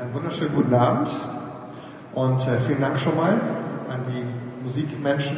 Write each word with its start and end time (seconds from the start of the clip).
Einen 0.00 0.14
wunderschönen 0.14 0.54
guten 0.54 0.74
Abend 0.74 1.10
und 2.14 2.40
äh, 2.42 2.60
vielen 2.68 2.80
Dank 2.80 3.00
schon 3.00 3.16
mal 3.16 3.32
an 3.32 4.00
die 4.06 4.22
Musikmenschen, 4.64 5.36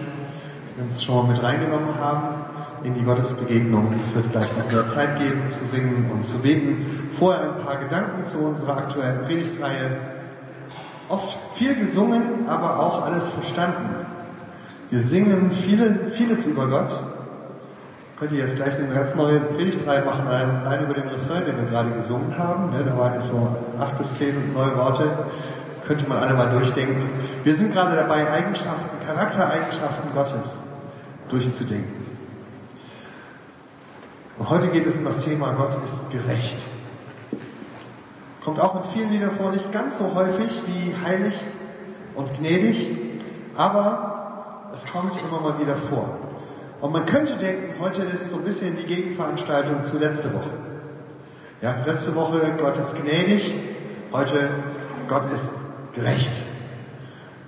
die 0.76 0.82
uns 0.82 1.02
schon 1.02 1.16
mal 1.16 1.32
mit 1.32 1.42
reingenommen 1.42 1.94
haben 1.98 2.44
in 2.84 2.92
die 2.92 3.02
Gottesbegegnung. 3.02 3.94
Es 4.02 4.14
wird 4.14 4.30
gleich 4.32 4.48
noch 4.58 4.70
mehr 4.70 4.86
Zeit 4.86 5.18
geben 5.18 5.40
zu 5.48 5.64
singen 5.64 6.10
und 6.12 6.26
zu 6.26 6.40
beten. 6.40 7.08
Vorher 7.18 7.54
ein 7.54 7.64
paar 7.64 7.78
Gedanken 7.78 8.26
zu 8.30 8.36
unserer 8.36 8.76
aktuellen 8.76 9.24
Predigtreihe. 9.24 9.96
Oft 11.08 11.38
viel 11.54 11.74
gesungen, 11.76 12.46
aber 12.46 12.80
auch 12.80 13.06
alles 13.06 13.28
verstanden. 13.28 13.94
Wir 14.90 15.00
singen 15.00 15.52
viele, 15.64 16.10
vieles 16.18 16.46
über 16.46 16.66
Gott. 16.66 16.90
Könnt 18.18 18.32
ihr 18.32 18.44
jetzt 18.44 18.56
gleich 18.56 18.74
eine 18.74 18.92
ganz 18.92 19.14
neue 19.14 19.40
Predigtreihe 19.40 20.04
machen, 20.04 20.26
allein 20.28 20.84
über 20.84 20.92
den 20.92 21.08
Refrain, 21.08 21.46
den 21.46 21.56
wir 21.56 21.70
gerade 21.70 21.92
gesungen 21.92 22.36
haben. 22.36 22.72
Ne, 22.72 22.84
da 22.84 22.98
waren 22.98 23.14
jetzt 23.14 23.30
so 23.30 23.56
acht 23.80 23.98
bis 23.98 24.18
zehn 24.18 24.52
neue 24.54 24.76
Worte. 24.76 25.10
Könnte 25.86 26.08
man 26.08 26.18
alle 26.18 26.34
mal 26.34 26.50
durchdenken. 26.52 27.08
Wir 27.42 27.54
sind 27.54 27.72
gerade 27.72 27.96
dabei, 27.96 28.30
Eigenschaften, 28.30 29.04
Charaktereigenschaften 29.04 30.12
Gottes 30.14 30.58
durchzudenken. 31.28 32.00
Und 34.38 34.48
heute 34.48 34.68
geht 34.68 34.86
es 34.86 34.94
um 34.96 35.04
das 35.04 35.24
Thema 35.24 35.52
Gott 35.52 35.72
ist 35.84 36.10
gerecht. 36.10 36.56
Kommt 38.44 38.60
auch 38.60 38.76
in 38.76 38.90
vielen 38.94 39.12
Liedern 39.12 39.32
vor, 39.32 39.50
nicht 39.50 39.70
ganz 39.72 39.98
so 39.98 40.14
häufig 40.14 40.50
wie 40.66 40.94
heilig 41.04 41.34
und 42.14 42.38
gnädig, 42.38 42.96
aber 43.56 44.70
es 44.74 44.90
kommt 44.90 45.12
immer 45.22 45.40
mal 45.40 45.60
wieder 45.60 45.76
vor. 45.76 46.16
Und 46.80 46.92
man 46.92 47.04
könnte 47.04 47.34
denken, 47.34 47.74
heute 47.80 48.02
ist 48.04 48.30
so 48.30 48.38
ein 48.38 48.44
bisschen 48.44 48.78
die 48.78 48.84
Gegenveranstaltung 48.84 49.84
zu 49.84 49.98
letzte 49.98 50.32
Woche. 50.32 50.50
Ja, 51.60 51.84
letzte 51.84 52.14
Woche 52.14 52.40
Gott 52.58 52.78
ist 52.78 52.96
gnädig, 53.02 53.52
heute 54.12 54.50
Gott 55.08 55.32
ist 55.32 55.46
gerecht. 55.94 56.32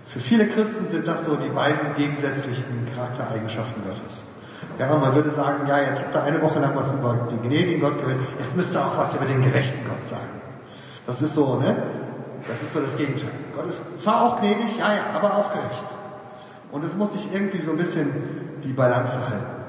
Für 0.09 0.21
viele 0.21 0.47
Christen 0.49 0.87
sind 0.87 1.07
das 1.09 1.27
so 1.27 1.37
die 1.37 1.49
beiden 1.49 1.95
gegensätzlichen 1.97 2.89
Charaktereigenschaften 2.95 3.83
Gottes. 3.85 4.25
Ja, 4.79 4.87
man 4.95 5.15
würde 5.15 5.31
sagen, 5.31 5.67
ja, 5.67 5.81
jetzt 5.81 6.03
habt 6.03 6.15
ihr 6.15 6.23
eine 6.23 6.43
Woche 6.43 6.61
lang 6.61 6.75
was 6.75 6.93
über 6.93 7.29
den 7.31 7.43
gnädigen 7.43 7.81
Gott 7.81 8.01
gehört, 8.01 8.21
jetzt 8.39 8.57
müsst 8.57 8.75
ihr 8.75 8.81
auch 8.81 8.97
was 8.97 9.15
über 9.15 9.25
den 9.25 9.43
gerechten 9.43 9.87
Gott 9.89 10.07
sagen. 10.07 10.41
Das 11.07 11.21
ist 11.21 11.35
so, 11.35 11.57
ne? 11.57 11.77
Das 12.49 12.63
ist 12.63 12.75
so 12.75 12.81
das 12.81 12.97
Gegenteil. 12.97 13.31
Gott 13.55 13.69
ist 13.69 14.01
zwar 14.01 14.23
auch 14.23 14.41
gnädig, 14.41 14.79
ja, 14.79 14.93
ja, 14.93 15.03
aber 15.15 15.37
auch 15.37 15.53
gerecht. 15.53 15.85
Und 16.73 16.85
es 16.85 16.95
muss 16.95 17.13
sich 17.13 17.33
irgendwie 17.33 17.61
so 17.61 17.73
ein 17.73 17.77
bisschen 17.77 18.61
die 18.65 18.73
Balance 18.73 19.15
halten. 19.15 19.63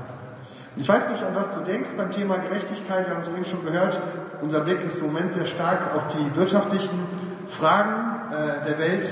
Ich 0.75 0.89
weiß 0.89 1.09
nicht, 1.09 1.23
an 1.23 1.36
was 1.36 1.53
du 1.53 1.61
denkst 1.61 1.91
beim 1.97 2.11
Thema 2.11 2.38
Gerechtigkeit. 2.38 3.08
Wir 3.08 3.16
haben 3.16 3.21
es 3.21 3.30
eben 3.30 3.45
schon 3.45 3.64
gehört. 3.64 3.95
Unser 4.44 4.59
Blick 4.59 4.80
ist 4.86 4.99
im 4.99 5.13
Moment 5.13 5.33
sehr 5.33 5.45
stark 5.45 5.95
auf 5.95 6.02
die 6.17 6.38
wirtschaftlichen 6.38 6.99
Fragen 7.58 7.94
äh, 8.30 8.67
der 8.67 8.77
Welt 8.77 9.08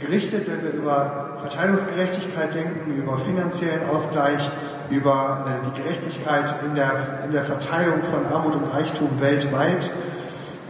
gerichtet, 0.00 0.46
wenn 0.48 0.62
wir 0.62 0.72
über 0.72 1.36
Verteilungsgerechtigkeit 1.42 2.54
denken, 2.54 2.96
über 2.96 3.18
finanziellen 3.18 3.90
Ausgleich, 3.90 4.40
über 4.88 5.44
äh, 5.46 5.66
die 5.68 5.82
Gerechtigkeit 5.82 6.46
in 6.64 6.74
der, 6.74 7.24
in 7.26 7.32
der 7.32 7.44
Verteilung 7.44 8.00
von 8.04 8.24
Armut 8.34 8.54
und 8.54 8.72
Reichtum 8.72 9.10
weltweit, 9.20 9.90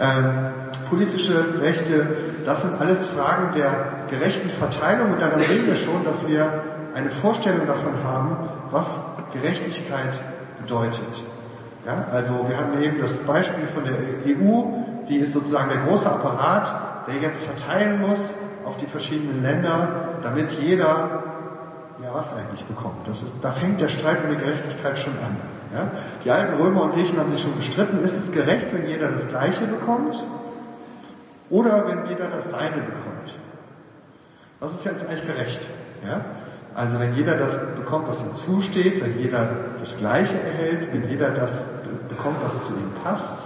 ähm, 0.00 0.48
politische 0.90 1.62
Rechte, 1.62 2.04
das 2.44 2.62
sind 2.62 2.80
alles 2.80 3.06
Fragen 3.06 3.54
der 3.54 4.08
gerechten 4.10 4.50
Verteilung 4.50 5.12
und 5.12 5.22
daran 5.22 5.40
sehen 5.40 5.68
wir 5.68 5.76
schon, 5.76 6.04
dass 6.04 6.26
wir 6.26 6.64
eine 6.96 7.10
Vorstellung 7.10 7.64
davon 7.68 8.02
haben, 8.02 8.48
was 8.72 8.88
Gerechtigkeit 9.32 10.14
bedeutet. 10.60 11.33
Ja, 11.86 12.06
also 12.12 12.46
wir 12.48 12.56
haben 12.56 12.82
eben 12.82 13.00
das 13.00 13.18
Beispiel 13.18 13.66
von 13.74 13.84
der 13.84 13.94
EU, 13.94 14.62
die 15.08 15.16
ist 15.16 15.34
sozusagen 15.34 15.68
der 15.68 15.82
große 15.86 16.10
Apparat, 16.10 17.06
der 17.06 17.16
jetzt 17.16 17.44
verteilen 17.44 18.00
muss 18.00 18.30
auf 18.64 18.78
die 18.78 18.86
verschiedenen 18.86 19.42
Länder, 19.42 20.18
damit 20.22 20.50
jeder 20.52 21.22
ja 22.02 22.14
was 22.14 22.32
eigentlich 22.34 22.64
bekommt. 22.64 23.06
Das 23.06 23.22
ist, 23.22 23.32
da 23.42 23.52
fängt 23.52 23.80
der 23.80 23.88
Streit 23.88 24.24
um 24.24 24.30
die 24.30 24.38
Gerechtigkeit 24.38 24.98
schon 24.98 25.12
an. 25.14 25.36
Ja? 25.74 25.90
Die 26.24 26.30
alten 26.30 26.60
Römer 26.60 26.84
und 26.84 26.94
Griechen 26.94 27.18
haben 27.18 27.32
sich 27.32 27.42
schon 27.42 27.56
gestritten, 27.56 28.02
ist 28.02 28.16
es 28.16 28.32
gerecht, 28.32 28.66
wenn 28.72 28.88
jeder 28.88 29.10
das 29.10 29.28
Gleiche 29.28 29.66
bekommt 29.66 30.16
oder 31.50 31.86
wenn 31.86 32.08
jeder 32.08 32.28
das 32.28 32.50
Seine 32.50 32.76
bekommt? 32.76 33.34
Was 34.60 34.72
ist 34.72 34.84
jetzt 34.86 35.06
eigentlich 35.06 35.26
gerecht? 35.26 35.60
Ja? 36.06 36.24
Also 36.74 36.98
wenn 36.98 37.14
jeder 37.14 37.36
das 37.36 37.74
bekommt, 37.76 38.08
was 38.08 38.24
ihm 38.24 38.34
zusteht, 38.34 39.04
wenn 39.04 39.18
jeder 39.20 39.48
das 39.80 39.96
Gleiche 39.98 40.34
erhält, 40.34 40.92
wenn 40.92 41.08
jeder 41.08 41.30
das 41.30 41.68
bekommt, 42.08 42.36
was 42.44 42.66
zu 42.66 42.72
ihm 42.72 42.90
passt, 43.02 43.44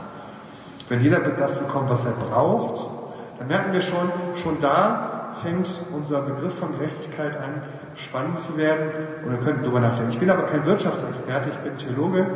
wenn 0.89 1.03
jeder 1.03 1.19
das 1.21 1.59
bekommt, 1.59 1.91
was 1.91 2.07
er 2.07 2.13
braucht, 2.13 2.91
dann 3.39 3.49
merken 3.49 3.73
wir 3.75 3.83
schon, 3.83 4.11
schon 4.43 4.61
da 4.63 5.37
fängt 5.43 5.69
unser 5.95 6.23
Begriff 6.23 6.59
von 6.59 6.79
Gerechtigkeit 6.79 7.37
an, 7.37 7.63
spannend 7.97 8.39
zu 8.41 8.57
werden 8.57 8.89
und 9.25 9.33
wir 9.33 9.39
könnten 9.39 9.63
darüber 9.63 9.81
nachdenken. 9.81 10.13
Ich 10.13 10.19
bin 10.19 10.31
aber 10.31 10.45
kein 10.45 10.65
Wirtschaftsexperte, 10.65 11.51
ich 11.51 11.59
bin 11.59 11.77
Theologe 11.77 12.27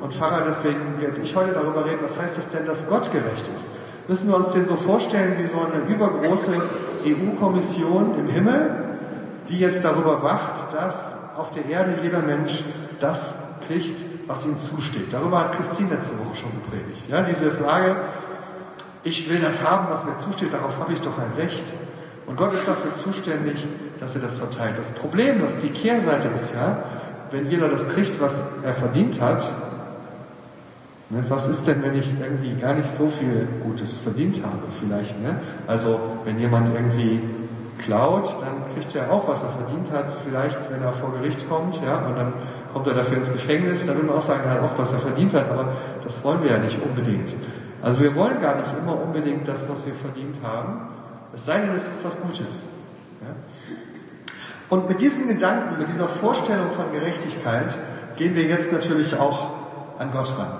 und 0.00 0.12
Pfarrer, 0.12 0.44
deswegen 0.46 1.00
werde 1.00 1.20
ich 1.22 1.34
heute 1.34 1.54
darüber 1.54 1.86
reden, 1.86 2.00
was 2.02 2.18
heißt 2.20 2.38
es 2.38 2.50
denn, 2.50 2.66
dass 2.66 2.88
Gott 2.88 3.10
gerecht 3.10 3.48
ist? 3.54 3.70
Müssen 4.08 4.28
wir 4.28 4.36
uns 4.36 4.52
den 4.52 4.66
so 4.66 4.76
vorstellen 4.76 5.36
wie 5.38 5.46
so 5.46 5.58
eine 5.60 5.86
übergroße 5.88 6.52
EU-Kommission 7.06 8.18
im 8.18 8.28
Himmel, 8.28 8.81
die 9.48 9.58
jetzt 9.58 9.84
darüber 9.84 10.22
wacht, 10.22 10.74
dass 10.74 11.16
auf 11.36 11.52
der 11.52 11.66
Erde 11.66 11.94
jeder 12.02 12.20
Mensch 12.20 12.62
das 13.00 13.34
kriegt, 13.66 13.96
was 14.26 14.44
ihm 14.46 14.56
zusteht. 14.60 15.12
Darüber 15.12 15.40
hat 15.40 15.56
Christine 15.56 15.90
letzte 15.90 16.18
Woche 16.18 16.36
schon 16.36 16.52
gepredigt. 16.52 17.08
Ja, 17.08 17.22
diese 17.22 17.50
Frage, 17.52 17.96
ich 19.04 19.28
will 19.28 19.40
das 19.40 19.68
haben, 19.68 19.88
was 19.90 20.04
mir 20.04 20.18
zusteht, 20.24 20.52
darauf 20.52 20.78
habe 20.78 20.92
ich 20.92 21.00
doch 21.00 21.18
ein 21.18 21.32
Recht. 21.36 21.64
Und 22.26 22.36
Gott 22.36 22.54
ist 22.54 22.66
dafür 22.66 22.94
zuständig, 22.94 23.56
dass 23.98 24.14
er 24.14 24.22
das 24.22 24.38
verteilt. 24.38 24.74
Das 24.78 24.90
Problem, 24.92 25.40
dass 25.40 25.60
die 25.60 25.70
Kehrseite 25.70 26.28
ist 26.36 26.54
ja, 26.54 26.78
wenn 27.30 27.50
jeder 27.50 27.68
das 27.68 27.88
kriegt, 27.88 28.20
was 28.20 28.44
er 28.64 28.74
verdient 28.74 29.20
hat, 29.20 29.42
ne, 31.10 31.24
was 31.28 31.48
ist 31.48 31.66
denn, 31.66 31.82
wenn 31.82 31.98
ich 31.98 32.06
irgendwie 32.20 32.54
gar 32.60 32.74
nicht 32.74 32.90
so 32.96 33.10
viel 33.18 33.48
Gutes 33.64 33.92
verdient 34.02 34.36
habe, 34.44 34.62
vielleicht, 34.80 35.20
ne? 35.20 35.40
Also, 35.66 35.98
wenn 36.24 36.38
jemand 36.38 36.74
irgendwie 36.74 37.20
klaut, 37.84 38.34
dann 38.40 38.61
kriegt 38.74 38.94
er 38.94 39.10
auch, 39.10 39.28
was 39.28 39.42
er 39.42 39.50
verdient 39.50 39.92
hat, 39.92 40.06
vielleicht, 40.24 40.58
wenn 40.70 40.82
er 40.82 40.92
vor 40.92 41.12
Gericht 41.12 41.48
kommt, 41.48 41.76
ja, 41.84 42.06
und 42.06 42.16
dann 42.16 42.32
kommt 42.72 42.86
er 42.86 42.94
dafür 42.94 43.18
ins 43.18 43.32
Gefängnis, 43.32 43.86
dann 43.86 43.98
will 43.98 44.04
man 44.04 44.16
auch 44.16 44.22
sagen, 44.22 44.42
er 44.44 44.52
hat 44.52 44.62
auch, 44.62 44.78
was 44.78 44.92
er 44.92 45.00
verdient 45.00 45.34
hat, 45.34 45.50
aber 45.50 45.72
das 46.04 46.22
wollen 46.24 46.42
wir 46.42 46.50
ja 46.50 46.58
nicht 46.58 46.80
unbedingt. 46.82 47.30
Also 47.82 48.00
wir 48.00 48.14
wollen 48.14 48.40
gar 48.40 48.56
nicht 48.56 48.68
immer 48.78 49.00
unbedingt 49.00 49.46
das, 49.46 49.68
was 49.68 49.84
wir 49.84 49.94
verdient 49.94 50.36
haben, 50.42 50.88
es 51.34 51.46
sei 51.46 51.60
denn, 51.60 51.74
es 51.74 51.84
ist 51.84 52.04
was 52.04 52.20
Gutes. 52.20 52.66
Ja? 53.20 53.34
Und 54.68 54.88
mit 54.88 55.00
diesen 55.00 55.28
Gedanken, 55.28 55.78
mit 55.78 55.88
dieser 55.88 56.08
Vorstellung 56.08 56.70
von 56.76 56.92
Gerechtigkeit 56.92 57.74
gehen 58.16 58.34
wir 58.34 58.44
jetzt 58.44 58.72
natürlich 58.72 59.18
auch 59.18 59.50
an 59.98 60.10
Gott 60.12 60.32
ran. 60.38 60.52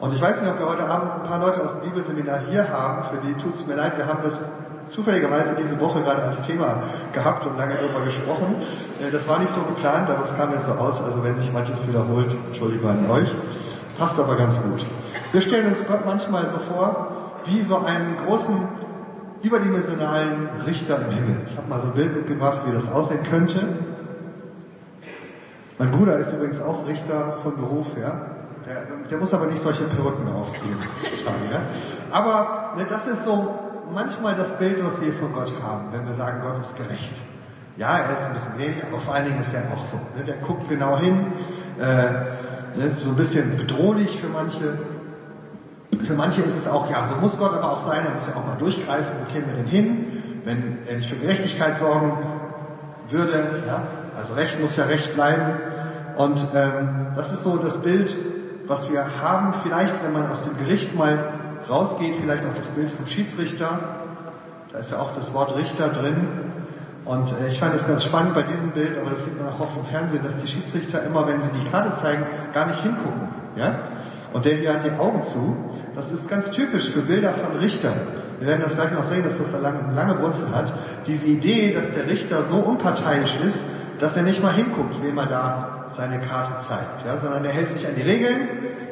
Und 0.00 0.14
ich 0.14 0.20
weiß 0.20 0.42
nicht, 0.42 0.50
ob 0.52 0.58
wir 0.58 0.68
heute 0.68 0.84
Abend 0.84 1.22
ein 1.22 1.28
paar 1.28 1.40
Leute 1.40 1.64
aus 1.64 1.80
dem 1.80 1.88
Bibelseminar 1.88 2.40
hier 2.50 2.68
haben, 2.68 3.04
für 3.10 3.26
die 3.26 3.34
tut 3.34 3.54
es 3.54 3.66
mir 3.66 3.74
leid, 3.74 3.96
wir 3.96 4.06
haben 4.06 4.20
das 4.22 4.44
zufälligerweise 4.94 5.56
diese 5.60 5.78
Woche 5.80 6.02
gerade 6.02 6.22
als 6.22 6.42
Thema 6.42 6.82
gehabt 7.12 7.46
und 7.46 7.58
lange 7.58 7.74
darüber 7.74 8.04
gesprochen. 8.04 8.62
Äh, 9.00 9.10
das 9.10 9.26
war 9.28 9.40
nicht 9.40 9.52
so 9.52 9.60
geplant, 9.62 10.08
aber 10.08 10.24
es 10.24 10.36
kam 10.36 10.52
jetzt 10.52 10.66
so 10.66 10.72
aus, 10.72 11.02
also 11.02 11.22
wenn 11.24 11.36
sich 11.36 11.52
manches 11.52 11.86
wiederholt, 11.88 12.30
Entschuldigung 12.48 12.90
an 12.90 13.10
euch. 13.10 13.28
Passt 13.98 14.18
aber 14.18 14.36
ganz 14.36 14.60
gut. 14.62 14.84
Wir 15.32 15.42
stellen 15.42 15.66
uns 15.66 15.86
Gott 15.86 16.06
manchmal 16.06 16.44
so 16.46 16.58
vor, 16.72 17.08
wie 17.46 17.62
so 17.62 17.78
einen 17.78 18.16
großen 18.26 18.56
überdimensionalen 19.42 20.48
Richter 20.66 20.98
im 20.98 21.10
Himmel. 21.10 21.36
Ich 21.50 21.56
habe 21.56 21.68
mal 21.68 21.80
so 21.80 21.88
ein 21.88 21.94
Bild 21.94 22.16
mitgebracht, 22.16 22.60
wie 22.66 22.72
das 22.72 22.90
aussehen 22.90 23.24
könnte. 23.28 23.60
Mein 25.78 25.90
Bruder 25.90 26.18
ist 26.18 26.32
übrigens 26.32 26.62
auch 26.62 26.86
Richter 26.86 27.38
von 27.42 27.56
Beruf, 27.56 27.88
ja. 28.00 28.30
Der, 28.66 28.86
der 29.10 29.18
muss 29.18 29.34
aber 29.34 29.46
nicht 29.46 29.60
solche 29.60 29.84
Perücken 29.84 30.26
aufziehen. 30.32 30.76
Aber 32.10 32.72
ne, 32.76 32.86
das 32.88 33.06
ist 33.06 33.24
so 33.24 33.63
manchmal 33.92 34.34
das 34.36 34.58
Bild, 34.58 34.84
was 34.84 35.00
wir 35.00 35.12
von 35.14 35.32
Gott 35.32 35.52
haben, 35.62 35.92
wenn 35.92 36.06
wir 36.06 36.14
sagen, 36.14 36.40
Gott 36.42 36.60
ist 36.62 36.76
gerecht. 36.76 37.14
Ja, 37.76 37.98
er 37.98 38.16
ist 38.16 38.24
ein 38.26 38.34
bisschen 38.34 38.56
gnädig, 38.56 38.84
aber 38.88 39.00
vor 39.00 39.14
allen 39.14 39.26
Dingen 39.26 39.40
ist 39.40 39.52
er 39.52 39.62
auch 39.72 39.84
so. 39.84 39.96
Ne? 40.16 40.24
Der 40.24 40.36
guckt 40.36 40.68
genau 40.68 40.98
hin, 40.98 41.32
äh, 41.78 41.84
ne, 42.78 42.94
so 42.96 43.10
ein 43.10 43.16
bisschen 43.16 43.56
bedrohlich 43.56 44.20
für 44.20 44.28
manche. 44.28 44.78
Für 46.06 46.14
manche 46.14 46.42
ist 46.42 46.56
es 46.56 46.68
auch, 46.68 46.90
ja, 46.90 47.08
so 47.08 47.20
muss 47.20 47.38
Gott 47.38 47.54
aber 47.54 47.72
auch 47.72 47.80
sein, 47.80 48.00
er 48.04 48.14
muss 48.14 48.28
ja 48.28 48.36
auch 48.36 48.46
mal 48.46 48.58
durchgreifen, 48.58 49.12
wo 49.20 49.32
kämen 49.32 49.46
wir 49.48 49.54
denn 49.56 49.66
hin, 49.66 50.40
wenn 50.44 50.78
er 50.86 50.96
nicht 50.96 51.08
für 51.08 51.16
Gerechtigkeit 51.16 51.78
sorgen 51.78 52.12
würde. 53.10 53.62
Ja? 53.66 53.82
Also 54.16 54.34
Recht 54.34 54.60
muss 54.60 54.76
ja 54.76 54.84
Recht 54.84 55.14
bleiben. 55.14 55.58
Und 56.16 56.38
ähm, 56.54 57.08
das 57.16 57.32
ist 57.32 57.42
so 57.42 57.56
das 57.56 57.80
Bild, 57.80 58.14
was 58.66 58.90
wir 58.90 59.20
haben. 59.20 59.54
Vielleicht, 59.62 60.02
wenn 60.04 60.12
man 60.12 60.30
aus 60.30 60.44
dem 60.44 60.56
Gericht 60.58 60.94
mal 60.96 61.18
rausgeht, 61.68 62.14
vielleicht 62.20 62.44
auch 62.44 62.56
das 62.56 62.68
Bild 62.68 62.90
vom 62.90 63.06
Schiedsrichter. 63.06 63.78
Da 64.72 64.78
ist 64.78 64.90
ja 64.90 64.98
auch 64.98 65.10
das 65.16 65.32
Wort 65.34 65.56
Richter 65.56 65.88
drin. 65.88 66.16
Und 67.04 67.28
äh, 67.28 67.52
ich 67.52 67.60
fand 67.60 67.74
es 67.74 67.86
ganz 67.86 68.04
spannend 68.04 68.34
bei 68.34 68.42
diesem 68.42 68.70
Bild, 68.70 68.98
aber 68.98 69.10
das 69.10 69.24
sieht 69.24 69.38
man 69.38 69.52
auch 69.52 69.60
oft 69.60 69.76
im 69.76 69.84
Fernsehen, 69.86 70.22
dass 70.24 70.40
die 70.40 70.48
Schiedsrichter 70.48 71.04
immer, 71.04 71.26
wenn 71.26 71.40
sie 71.40 71.48
die 71.62 71.70
Karte 71.70 71.92
zeigen, 72.00 72.24
gar 72.52 72.66
nicht 72.66 72.82
hingucken. 72.82 73.28
Ja? 73.56 73.78
Und 74.32 74.44
der 74.44 74.54
hier 74.56 74.74
hat 74.74 74.84
die 74.84 74.98
Augen 74.98 75.22
zu. 75.22 75.56
Das 75.94 76.10
ist 76.12 76.28
ganz 76.28 76.50
typisch 76.50 76.90
für 76.90 77.02
Bilder 77.02 77.32
von 77.32 77.58
Richtern. 77.58 77.94
wir 78.40 78.48
werden 78.48 78.62
das 78.64 78.74
gleich 78.74 78.92
noch 78.92 79.04
sehen, 79.04 79.22
dass 79.22 79.38
das 79.38 79.54
eine 79.54 79.62
lange, 79.62 79.94
lange 79.94 80.22
Wurzel 80.22 80.48
hat, 80.54 80.72
diese 81.06 81.28
Idee, 81.28 81.72
dass 81.72 81.94
der 81.94 82.08
Richter 82.08 82.42
so 82.42 82.56
unparteiisch 82.56 83.38
ist, 83.46 83.60
dass 84.00 84.16
er 84.16 84.24
nicht 84.24 84.42
mal 84.42 84.52
hinguckt, 84.52 85.02
wem 85.02 85.18
er 85.18 85.26
da 85.26 85.84
seine 85.96 86.18
Karte 86.18 86.66
zeigt, 86.66 87.06
ja, 87.06 87.16
sondern 87.18 87.44
er 87.44 87.52
hält 87.52 87.70
sich 87.70 87.86
an 87.86 87.94
die 87.96 88.02
Regeln, 88.02 88.48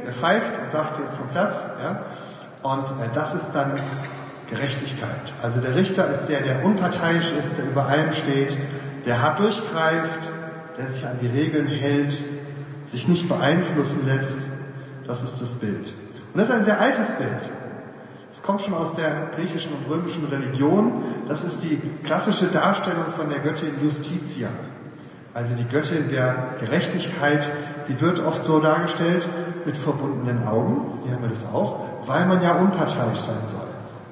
er 0.07 0.13
pfeift 0.13 0.47
und 0.63 0.71
sagt 0.71 1.01
jetzt 1.01 1.17
vom 1.17 1.29
Platz, 1.29 1.71
ja, 1.83 2.03
und 2.63 2.85
äh, 2.85 3.09
das 3.15 3.35
ist 3.35 3.53
dann 3.53 3.81
Gerechtigkeit. 4.49 5.33
Also 5.43 5.61
der 5.61 5.75
Richter 5.75 6.11
ist 6.11 6.27
der, 6.27 6.41
der 6.41 6.65
unparteiisch 6.65 7.33
ist, 7.33 7.59
der 7.59 7.67
über 7.67 7.87
allem 7.87 8.13
steht, 8.13 8.57
der 9.07 9.23
hart 9.23 9.41
durchgreift, 9.41 10.19
der 10.79 10.89
sich 10.89 11.07
an 11.07 11.19
die 11.21 11.27
Regeln 11.27 11.67
hält, 11.67 12.15
sich 12.87 13.09
nicht 13.09 13.29
beeinflussen 13.29 14.07
lässt. 14.07 14.41
Das 15.07 15.23
ist 15.23 15.41
das 15.41 15.51
Bild. 15.51 15.87
Und 16.33 16.41
das 16.41 16.49
ist 16.49 16.55
ein 16.55 16.65
sehr 16.65 16.81
altes 16.81 17.11
Bild. 17.13 17.31
Es 18.35 18.43
kommt 18.43 18.63
schon 18.63 18.75
aus 18.75 18.95
der 18.95 19.31
griechischen 19.37 19.73
und 19.73 19.91
römischen 19.91 20.27
Religion. 20.27 21.03
Das 21.29 21.45
ist 21.45 21.63
die 21.63 21.81
klassische 22.05 22.47
Darstellung 22.47 23.07
von 23.17 23.31
der 23.31 23.39
Göttin 23.41 23.83
Justitia. 23.83 24.49
Also 25.35 25.55
die 25.55 25.65
Göttin 25.65 26.11
der 26.11 26.57
Gerechtigkeit, 26.61 27.45
die 27.89 27.99
wird 28.01 28.25
oft 28.25 28.45
so 28.45 28.61
dargestellt 28.61 29.25
mit 29.65 29.79
verbundenen 29.79 30.47
Augen. 30.47 31.01
Hier 31.05 31.15
haben 31.15 31.23
wir 31.23 31.31
das 31.31 31.47
auch, 31.53 31.82
weil 32.07 32.27
man 32.27 32.43
ja 32.43 32.57
unparteiisch 32.57 33.21
sein 33.21 33.45
soll. 33.51 33.69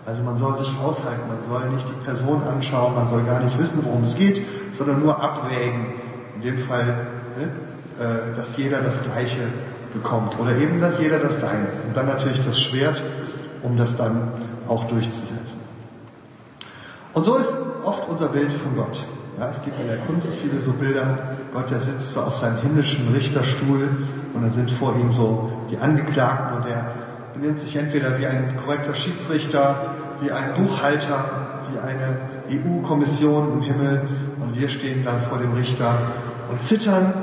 Also 0.06 0.22
man 0.22 0.36
soll 0.36 0.58
sich 0.58 0.68
aushalten, 0.82 1.22
man 1.28 1.38
soll 1.48 1.70
nicht 1.70 1.86
die 1.88 2.04
Person 2.04 2.42
anschauen, 2.42 2.94
man 2.94 3.08
soll 3.10 3.22
gar 3.22 3.40
nicht 3.40 3.58
wissen, 3.58 3.84
worum 3.84 4.04
es 4.04 4.16
geht, 4.16 4.44
sondern 4.76 5.00
nur 5.00 5.22
abwägen. 5.22 5.86
In 6.36 6.42
dem 6.42 6.58
Fall, 6.58 6.84
ne, 7.36 8.04
äh, 8.04 8.36
dass 8.36 8.56
jeder 8.56 8.80
das 8.80 9.02
Gleiche 9.02 9.42
bekommt 9.92 10.38
oder 10.38 10.56
eben, 10.56 10.80
dass 10.80 10.98
jeder 10.98 11.18
das 11.18 11.40
Seine. 11.40 11.66
Und 11.86 11.96
dann 11.96 12.06
natürlich 12.06 12.44
das 12.44 12.60
Schwert, 12.60 13.00
um 13.62 13.76
das 13.76 13.96
dann 13.96 14.32
auch 14.68 14.84
durchzusetzen. 14.84 15.60
Und 17.12 17.24
so 17.24 17.36
ist 17.36 17.52
oft 17.84 18.08
unser 18.08 18.28
Bild 18.28 18.52
von 18.52 18.76
Gott. 18.76 19.04
Ja, 19.38 19.50
es 19.50 19.62
gibt 19.62 19.80
in 19.80 19.88
der 19.88 19.98
Kunst 19.98 20.28
viele 20.40 20.60
so 20.60 20.72
Bilder, 20.72 21.18
Gott, 21.52 21.70
der 21.70 21.80
sitzt 21.80 22.14
so 22.14 22.20
auf 22.20 22.38
seinem 22.38 22.58
himmlischen 22.58 23.12
Richterstuhl 23.12 23.88
und 24.34 24.42
dann 24.42 24.52
sind 24.52 24.70
vor 24.72 24.94
ihm 24.94 25.12
so 25.12 25.50
die 25.70 25.78
Angeklagten 25.78 26.58
und 26.58 26.68
er 26.68 26.84
benimmt 27.40 27.60
sich 27.60 27.74
entweder 27.76 28.18
wie 28.18 28.26
ein 28.26 28.58
korrekter 28.62 28.94
Schiedsrichter, 28.94 29.94
wie 30.20 30.30
ein 30.30 30.52
Buchhalter, 30.54 31.24
wie 31.72 31.78
eine 31.78 32.18
EU-Kommission 32.50 33.54
im 33.54 33.62
Himmel 33.62 34.02
und 34.40 34.58
wir 34.58 34.68
stehen 34.68 35.04
dann 35.04 35.22
vor 35.22 35.38
dem 35.38 35.52
Richter 35.54 35.94
und 36.50 36.62
zittern, 36.62 37.14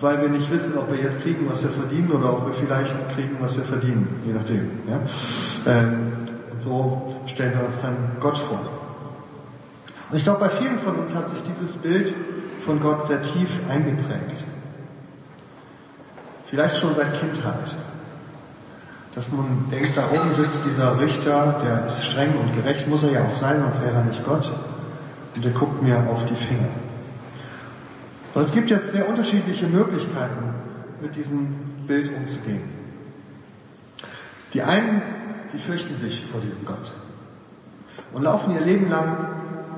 weil 0.00 0.20
wir 0.20 0.28
nicht 0.28 0.50
wissen, 0.50 0.76
ob 0.76 0.90
wir 0.90 0.98
jetzt 0.98 1.22
kriegen, 1.22 1.48
was 1.48 1.62
wir 1.62 1.70
verdienen 1.70 2.10
oder 2.10 2.32
ob 2.32 2.46
wir 2.46 2.54
vielleicht 2.54 2.90
kriegen, 3.14 3.36
was 3.40 3.56
wir 3.56 3.64
verdienen, 3.64 4.08
je 4.26 4.32
nachdem. 4.32 4.70
Ja? 4.88 5.72
Ähm, 5.72 6.12
und 6.52 6.62
so 6.62 7.14
stellen 7.26 7.52
wir 7.56 7.66
uns 7.66 7.80
dann 7.82 7.96
Gott 8.20 8.38
vor. 8.38 8.60
Und 10.10 10.16
ich 10.16 10.24
glaube, 10.24 10.40
bei 10.40 10.48
vielen 10.48 10.78
von 10.80 10.96
uns 10.96 11.14
hat 11.14 11.28
sich 11.28 11.40
dieses 11.42 11.76
Bild 11.76 12.12
von 12.64 12.80
Gott 12.80 13.06
sehr 13.06 13.22
tief 13.22 13.48
eingeprägt. 13.68 14.42
Vielleicht 16.50 16.78
schon 16.78 16.94
seit 16.94 17.20
Kindheit 17.20 17.83
dass 19.14 19.30
man 19.30 19.66
denkt, 19.70 19.96
da 19.96 20.08
oben 20.10 20.34
sitzt 20.34 20.64
dieser 20.64 20.98
Richter, 20.98 21.60
der 21.64 21.86
ist 21.86 22.04
streng 22.04 22.30
und 22.36 22.54
gerecht, 22.56 22.88
muss 22.88 23.04
er 23.04 23.12
ja 23.12 23.20
auch 23.24 23.34
sein, 23.34 23.60
sonst 23.60 23.80
wäre 23.80 23.94
er 23.94 24.04
nicht 24.04 24.24
Gott. 24.24 24.50
Und 25.36 25.44
der 25.44 25.52
guckt 25.52 25.82
mir 25.82 25.96
auf 25.98 26.24
die 26.28 26.34
Finger. 26.34 26.68
Und 28.34 28.44
es 28.44 28.52
gibt 28.52 28.70
jetzt 28.70 28.92
sehr 28.92 29.08
unterschiedliche 29.08 29.66
Möglichkeiten, 29.66 30.54
mit 31.00 31.14
diesem 31.14 31.54
Bild 31.86 32.16
umzugehen. 32.16 32.62
Die 34.52 34.62
einen, 34.62 35.02
die 35.52 35.58
fürchten 35.58 35.96
sich 35.96 36.24
vor 36.30 36.40
diesem 36.40 36.64
Gott 36.64 36.92
und 38.12 38.22
laufen 38.22 38.54
ihr 38.54 38.60
Leben 38.60 38.88
lang 38.88 39.16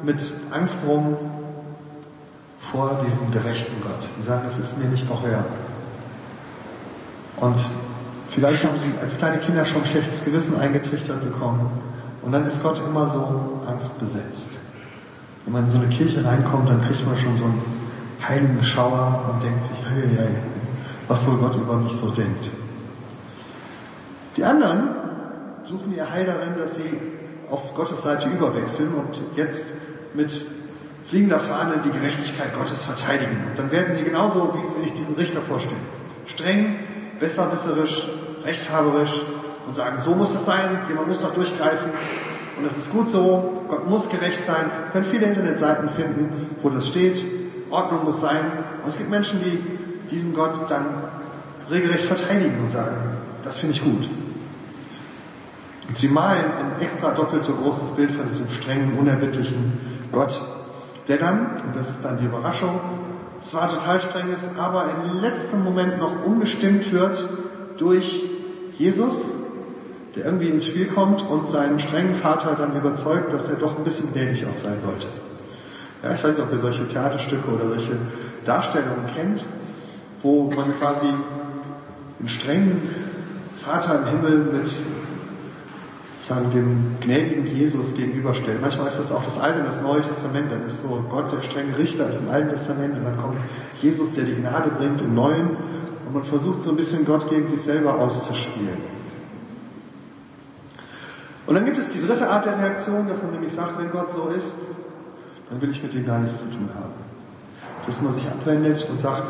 mit 0.02 0.18
Angst 0.50 0.86
rum 0.86 1.16
vor 2.70 3.04
diesem 3.06 3.30
gerechten 3.32 3.80
Gott. 3.82 4.08
Die 4.18 4.26
sagen, 4.26 4.46
es 4.50 4.58
ist 4.58 4.78
mir 4.78 4.88
nicht 4.88 5.08
geheuer. 5.08 5.44
Und 7.36 7.58
Vielleicht 8.36 8.62
haben 8.64 8.74
sie 8.84 8.92
als 9.02 9.16
kleine 9.16 9.38
Kinder 9.38 9.64
schon 9.64 9.86
schlechtes 9.86 10.26
Gewissen 10.26 10.60
eingetrichtert 10.60 11.24
bekommen. 11.24 11.70
Und 12.20 12.32
dann 12.32 12.46
ist 12.46 12.62
Gott 12.62 12.78
immer 12.86 13.08
so 13.08 13.62
angstbesetzt. 13.66 14.50
Wenn 15.46 15.54
man 15.54 15.64
in 15.64 15.70
so 15.70 15.78
eine 15.78 15.88
Kirche 15.88 16.22
reinkommt, 16.22 16.68
dann 16.68 16.82
kriegt 16.86 17.06
man 17.06 17.16
schon 17.16 17.38
so 17.38 17.44
einen 17.44 17.62
heiligen 18.28 18.62
Schauer 18.62 19.24
und 19.32 19.42
denkt 19.42 19.62
sich, 19.62 19.78
hey, 19.88 20.02
hey, 20.18 20.28
was 21.08 21.26
wohl 21.26 21.38
Gott 21.38 21.56
über 21.56 21.78
mich 21.78 21.94
so 21.98 22.10
denkt. 22.10 22.44
Die 24.36 24.44
anderen 24.44 24.90
suchen 25.66 25.96
ihr 25.96 26.10
Heil 26.10 26.26
darin, 26.26 26.58
dass 26.58 26.76
sie 26.76 27.00
auf 27.50 27.74
Gottes 27.74 28.02
Seite 28.02 28.28
überwechseln 28.28 28.90
und 28.96 29.16
jetzt 29.34 29.64
mit 30.12 30.30
fliegender 31.08 31.40
Fahne 31.40 31.76
die 31.86 31.90
Gerechtigkeit 31.90 32.54
Gottes 32.54 32.82
verteidigen. 32.82 33.44
Und 33.48 33.58
dann 33.58 33.70
werden 33.70 33.96
sie 33.96 34.04
genauso, 34.04 34.52
wie 34.52 34.66
sie 34.66 34.82
sich 34.82 34.94
diesen 34.94 35.14
Richter 35.14 35.40
vorstellen. 35.40 35.80
Streng, 36.26 36.76
besserwisserisch, 37.18 38.08
rechtshaberisch 38.46 39.12
und 39.66 39.76
sagen, 39.76 39.98
so 40.02 40.14
muss 40.14 40.34
es 40.34 40.46
sein, 40.46 40.78
jemand 40.88 41.08
muss 41.08 41.20
doch 41.20 41.34
durchgreifen 41.34 41.90
und 42.56 42.64
es 42.64 42.76
ist 42.76 42.90
gut 42.90 43.10
so, 43.10 43.64
Gott 43.68 43.88
muss 43.88 44.08
gerecht 44.08 44.44
sein. 44.44 44.64
Ihr 44.86 44.92
könnt 44.92 45.08
viele 45.08 45.26
Internetseiten 45.26 45.90
finden, 45.90 46.56
wo 46.62 46.70
das 46.70 46.88
steht, 46.88 47.22
Ordnung 47.70 48.04
muss 48.04 48.20
sein. 48.20 48.40
Und 48.82 48.90
es 48.90 48.96
gibt 48.96 49.10
Menschen, 49.10 49.40
die 49.44 49.60
diesen 50.10 50.34
Gott 50.34 50.70
dann 50.70 50.86
regelrecht 51.70 52.04
verteidigen 52.04 52.58
und 52.64 52.72
sagen, 52.72 52.96
das 53.44 53.58
finde 53.58 53.74
ich 53.74 53.84
gut. 53.84 54.08
Und 55.88 55.98
sie 55.98 56.08
malen 56.08 56.44
ein 56.44 56.80
extra 56.80 57.10
doppelt 57.10 57.44
so 57.44 57.52
großes 57.52 57.90
Bild 57.90 58.12
von 58.12 58.28
diesem 58.30 58.50
strengen, 58.50 58.96
unerbittlichen 58.98 59.98
Gott, 60.10 60.40
der 61.08 61.18
dann, 61.18 61.60
und 61.62 61.76
das 61.76 61.90
ist 61.90 62.04
dann 62.04 62.18
die 62.18 62.24
Überraschung, 62.24 62.80
zwar 63.42 63.72
total 63.72 64.00
streng 64.00 64.34
ist, 64.34 64.58
aber 64.58 64.86
im 64.90 65.20
letzten 65.20 65.62
Moment 65.62 65.98
noch 65.98 66.24
unbestimmt 66.24 66.90
wird 66.90 67.28
durch 67.76 68.35
Jesus, 68.78 69.16
der 70.14 70.24
irgendwie 70.26 70.48
ins 70.48 70.66
Spiel 70.66 70.86
kommt 70.86 71.22
und 71.28 71.48
seinen 71.48 71.80
strengen 71.80 72.14
Vater 72.16 72.56
dann 72.58 72.76
überzeugt, 72.76 73.32
dass 73.32 73.48
er 73.48 73.56
doch 73.56 73.78
ein 73.78 73.84
bisschen 73.84 74.12
gnädig 74.12 74.44
auch 74.44 74.62
sein 74.62 74.80
sollte. 74.80 75.06
Ja, 76.02 76.14
ich 76.14 76.22
weiß 76.22 76.36
nicht, 76.36 76.46
ob 76.46 76.52
ihr 76.52 76.58
solche 76.58 76.88
Theaterstücke 76.88 77.48
oder 77.48 77.68
solche 77.68 77.96
Darstellungen 78.44 79.06
kennt, 79.14 79.44
wo 80.22 80.50
man 80.50 80.78
quasi 80.78 81.06
einen 81.06 82.28
strengen 82.28 82.82
Vater 83.64 84.00
im 84.02 84.06
Himmel 84.06 84.38
mit 84.38 84.70
sagen, 86.26 86.50
dem 86.52 86.96
gnädigen 87.00 87.46
Jesus 87.46 87.94
gegenüberstellt. 87.94 88.60
Manchmal 88.60 88.88
ist 88.88 88.98
das 88.98 89.12
auch 89.12 89.24
das 89.24 89.40
Alte 89.40 89.60
und 89.60 89.68
das 89.68 89.80
Neue 89.80 90.02
Testament. 90.02 90.50
Dann 90.50 90.66
ist 90.66 90.82
so 90.82 91.04
Gott, 91.08 91.32
der 91.32 91.42
strenge 91.42 91.78
Richter, 91.78 92.08
ist 92.08 92.20
im 92.20 92.30
Alten 92.30 92.50
Testament 92.50 92.94
und 92.94 93.04
dann 93.04 93.16
kommt 93.16 93.36
Jesus, 93.80 94.14
der 94.14 94.24
die 94.24 94.34
Gnade 94.34 94.70
bringt 94.70 95.00
im 95.00 95.14
Neuen 95.14 95.56
und 96.06 96.14
man 96.14 96.24
versucht 96.24 96.62
so 96.62 96.70
ein 96.70 96.76
bisschen 96.76 97.04
Gott 97.04 97.28
gegen 97.28 97.48
sich 97.48 97.60
selber 97.60 97.98
auszuspielen. 97.98 98.96
Und 101.46 101.54
dann 101.54 101.64
gibt 101.64 101.78
es 101.78 101.92
die 101.92 102.04
dritte 102.04 102.28
Art 102.28 102.46
der 102.46 102.58
Reaktion, 102.58 103.08
dass 103.08 103.22
man 103.22 103.32
nämlich 103.32 103.52
sagt, 103.52 103.78
wenn 103.78 103.90
Gott 103.90 104.10
so 104.10 104.28
ist, 104.36 104.56
dann 105.50 105.60
will 105.60 105.70
ich 105.70 105.82
mit 105.82 105.94
ihm 105.94 106.06
gar 106.06 106.18
nichts 106.20 106.38
zu 106.38 106.46
tun 106.46 106.68
haben. 106.74 106.94
Dass 107.86 108.02
man 108.02 108.14
sich 108.14 108.26
abwendet 108.26 108.88
und 108.90 109.00
sagt, 109.00 109.22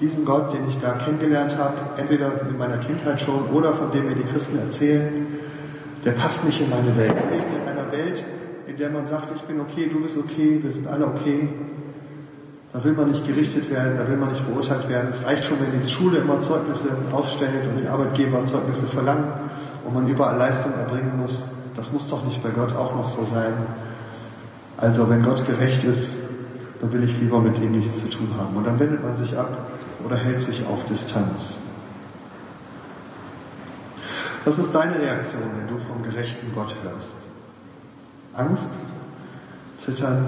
diesen 0.00 0.24
Gott, 0.24 0.52
den 0.54 0.68
ich 0.68 0.80
da 0.80 0.92
kennengelernt 0.92 1.56
habe, 1.58 1.76
entweder 1.96 2.30
in 2.48 2.58
meiner 2.58 2.78
Kindheit 2.78 3.20
schon 3.20 3.46
oder 3.52 3.72
von 3.74 3.92
dem 3.92 4.08
mir 4.08 4.14
die 4.14 4.24
Christen 4.24 4.58
erzählen, 4.58 5.26
der 6.04 6.12
passt 6.12 6.44
nicht 6.44 6.60
in 6.60 6.70
meine 6.70 6.96
Welt. 6.96 7.14
Ich 7.30 7.42
lebe 7.42 7.62
in 7.62 7.68
einer 7.68 7.92
Welt, 7.92 8.24
in 8.66 8.76
der 8.76 8.90
man 8.90 9.06
sagt, 9.06 9.28
ich 9.36 9.42
bin 9.42 9.60
okay, 9.60 9.90
du 9.92 10.00
bist 10.00 10.16
okay, 10.16 10.58
wir 10.62 10.70
sind 10.70 10.88
alle 10.88 11.06
okay, 11.06 11.48
da 12.72 12.82
will 12.82 12.92
man 12.92 13.10
nicht 13.10 13.26
gerichtet 13.26 13.70
werden, 13.70 13.98
da 13.98 14.08
will 14.08 14.16
man 14.16 14.32
nicht 14.32 14.46
beurteilt 14.48 14.88
werden. 14.88 15.10
Es 15.10 15.26
reicht 15.26 15.44
schon, 15.44 15.58
wenn 15.60 15.78
die 15.78 15.90
Schule 15.90 16.18
immer 16.18 16.40
Zeugnisse 16.40 16.88
aufstellt 17.12 17.68
und 17.68 17.82
die 17.82 17.88
Arbeitgeber 17.88 18.44
Zeugnisse 18.46 18.86
verlangen 18.86 19.30
und 19.84 19.94
man 19.94 20.08
überall 20.08 20.38
Leistung 20.38 20.72
erbringen 20.72 21.20
muss. 21.20 21.42
Das 21.76 21.92
muss 21.92 22.08
doch 22.08 22.24
nicht 22.24 22.42
bei 22.42 22.50
Gott 22.50 22.74
auch 22.74 22.94
noch 22.94 23.10
so 23.10 23.26
sein. 23.32 23.52
Also 24.78 25.08
wenn 25.10 25.22
Gott 25.22 25.46
gerecht 25.46 25.84
ist, 25.84 26.12
dann 26.80 26.92
will 26.92 27.04
ich 27.04 27.18
lieber 27.20 27.40
mit 27.40 27.58
ihm 27.58 27.72
nichts 27.72 28.00
zu 28.00 28.08
tun 28.08 28.30
haben. 28.38 28.56
Und 28.56 28.66
dann 28.66 28.80
wendet 28.80 29.02
man 29.02 29.16
sich 29.16 29.36
ab 29.36 29.66
oder 30.04 30.16
hält 30.16 30.40
sich 30.40 30.64
auf 30.66 30.78
Distanz. 30.88 31.54
Was 34.44 34.58
ist 34.58 34.74
deine 34.74 34.98
Reaktion, 34.98 35.42
wenn 35.56 35.68
du 35.68 35.82
vom 35.84 36.02
gerechten 36.02 36.52
Gott 36.54 36.74
hörst? 36.82 37.18
Angst? 38.34 38.70
Zittern? 39.78 40.26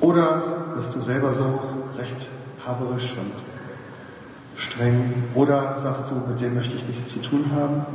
Oder 0.00 0.65
bist 0.76 0.94
du 0.94 1.00
selber 1.00 1.32
so 1.32 1.60
rechthaberisch 1.96 3.14
und 3.18 4.60
streng? 4.60 5.24
Oder 5.34 5.78
sagst 5.82 6.06
du, 6.10 6.30
mit 6.30 6.40
dem 6.40 6.54
möchte 6.54 6.76
ich 6.76 6.86
nichts 6.86 7.14
zu 7.14 7.20
tun 7.20 7.50
haben? 7.54 7.86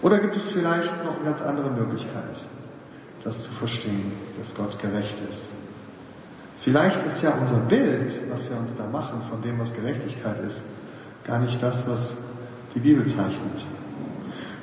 Oder 0.00 0.18
gibt 0.18 0.36
es 0.36 0.50
vielleicht 0.50 1.04
noch 1.04 1.16
eine 1.16 1.24
ganz 1.24 1.42
andere 1.42 1.70
Möglichkeit, 1.70 2.36
das 3.24 3.44
zu 3.44 3.50
verstehen, 3.52 4.12
dass 4.38 4.54
Gott 4.54 4.80
gerecht 4.80 5.16
ist? 5.30 5.46
Vielleicht 6.62 7.06
ist 7.06 7.22
ja 7.22 7.32
unser 7.40 7.60
Bild, 7.68 8.12
was 8.30 8.50
wir 8.50 8.58
uns 8.58 8.76
da 8.76 8.84
machen, 8.86 9.22
von 9.28 9.42
dem, 9.42 9.58
was 9.58 9.74
Gerechtigkeit 9.74 10.38
ist, 10.46 10.62
gar 11.24 11.38
nicht 11.38 11.62
das, 11.62 11.88
was 11.88 12.16
die 12.74 12.80
Bibel 12.80 13.06
zeichnet. 13.06 13.64